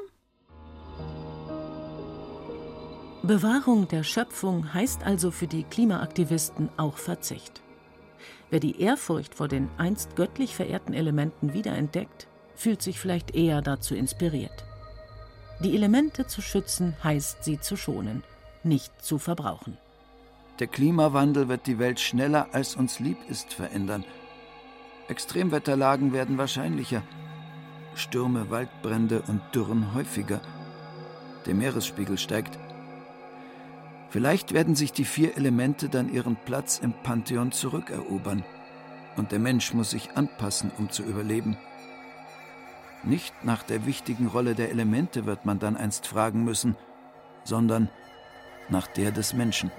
Bewahrung 3.22 3.88
der 3.88 4.02
Schöpfung 4.02 4.74
heißt 4.74 5.02
also 5.02 5.30
für 5.30 5.46
die 5.46 5.64
Klimaaktivisten 5.64 6.68
auch 6.76 6.98
Verzicht. 6.98 7.62
Wer 8.50 8.60
die 8.60 8.80
Ehrfurcht 8.80 9.34
vor 9.34 9.48
den 9.48 9.70
einst 9.78 10.14
göttlich 10.14 10.54
verehrten 10.54 10.92
Elementen 10.92 11.54
wiederentdeckt, 11.54 12.28
fühlt 12.56 12.82
sich 12.82 12.98
vielleicht 12.98 13.34
eher 13.34 13.62
dazu 13.62 13.94
inspiriert. 13.94 14.64
Die 15.60 15.74
Elemente 15.74 16.26
zu 16.26 16.42
schützen 16.42 16.96
heißt 17.02 17.44
sie 17.44 17.60
zu 17.60 17.76
schonen, 17.76 18.22
nicht 18.62 18.92
zu 19.02 19.18
verbrauchen. 19.18 19.78
Der 20.58 20.66
Klimawandel 20.66 21.48
wird 21.48 21.66
die 21.66 21.78
Welt 21.78 21.98
schneller 22.00 22.48
als 22.52 22.76
uns 22.76 23.00
lieb 23.00 23.18
ist 23.28 23.52
verändern. 23.52 24.04
Extremwetterlagen 25.08 26.12
werden 26.12 26.38
wahrscheinlicher, 26.38 27.02
Stürme, 27.94 28.50
Waldbrände 28.50 29.22
und 29.28 29.40
Dürren 29.54 29.94
häufiger. 29.94 30.40
Der 31.46 31.54
Meeresspiegel 31.54 32.18
steigt. 32.18 32.58
Vielleicht 34.10 34.52
werden 34.54 34.74
sich 34.74 34.92
die 34.92 35.04
vier 35.04 35.36
Elemente 35.36 35.88
dann 35.88 36.12
ihren 36.12 36.36
Platz 36.36 36.78
im 36.78 36.92
Pantheon 36.92 37.52
zurückerobern. 37.52 38.44
Und 39.16 39.32
der 39.32 39.38
Mensch 39.38 39.74
muss 39.74 39.90
sich 39.90 40.16
anpassen, 40.16 40.70
um 40.78 40.90
zu 40.90 41.02
überleben. 41.02 41.56
Nicht 43.06 43.44
nach 43.44 43.62
der 43.62 43.84
wichtigen 43.84 44.28
Rolle 44.28 44.54
der 44.54 44.70
Elemente 44.70 45.26
wird 45.26 45.44
man 45.44 45.58
dann 45.58 45.76
einst 45.76 46.06
fragen 46.06 46.44
müssen, 46.44 46.74
sondern 47.44 47.90
nach 48.70 48.86
der 48.86 49.10
des 49.12 49.34
Menschen. 49.34 49.70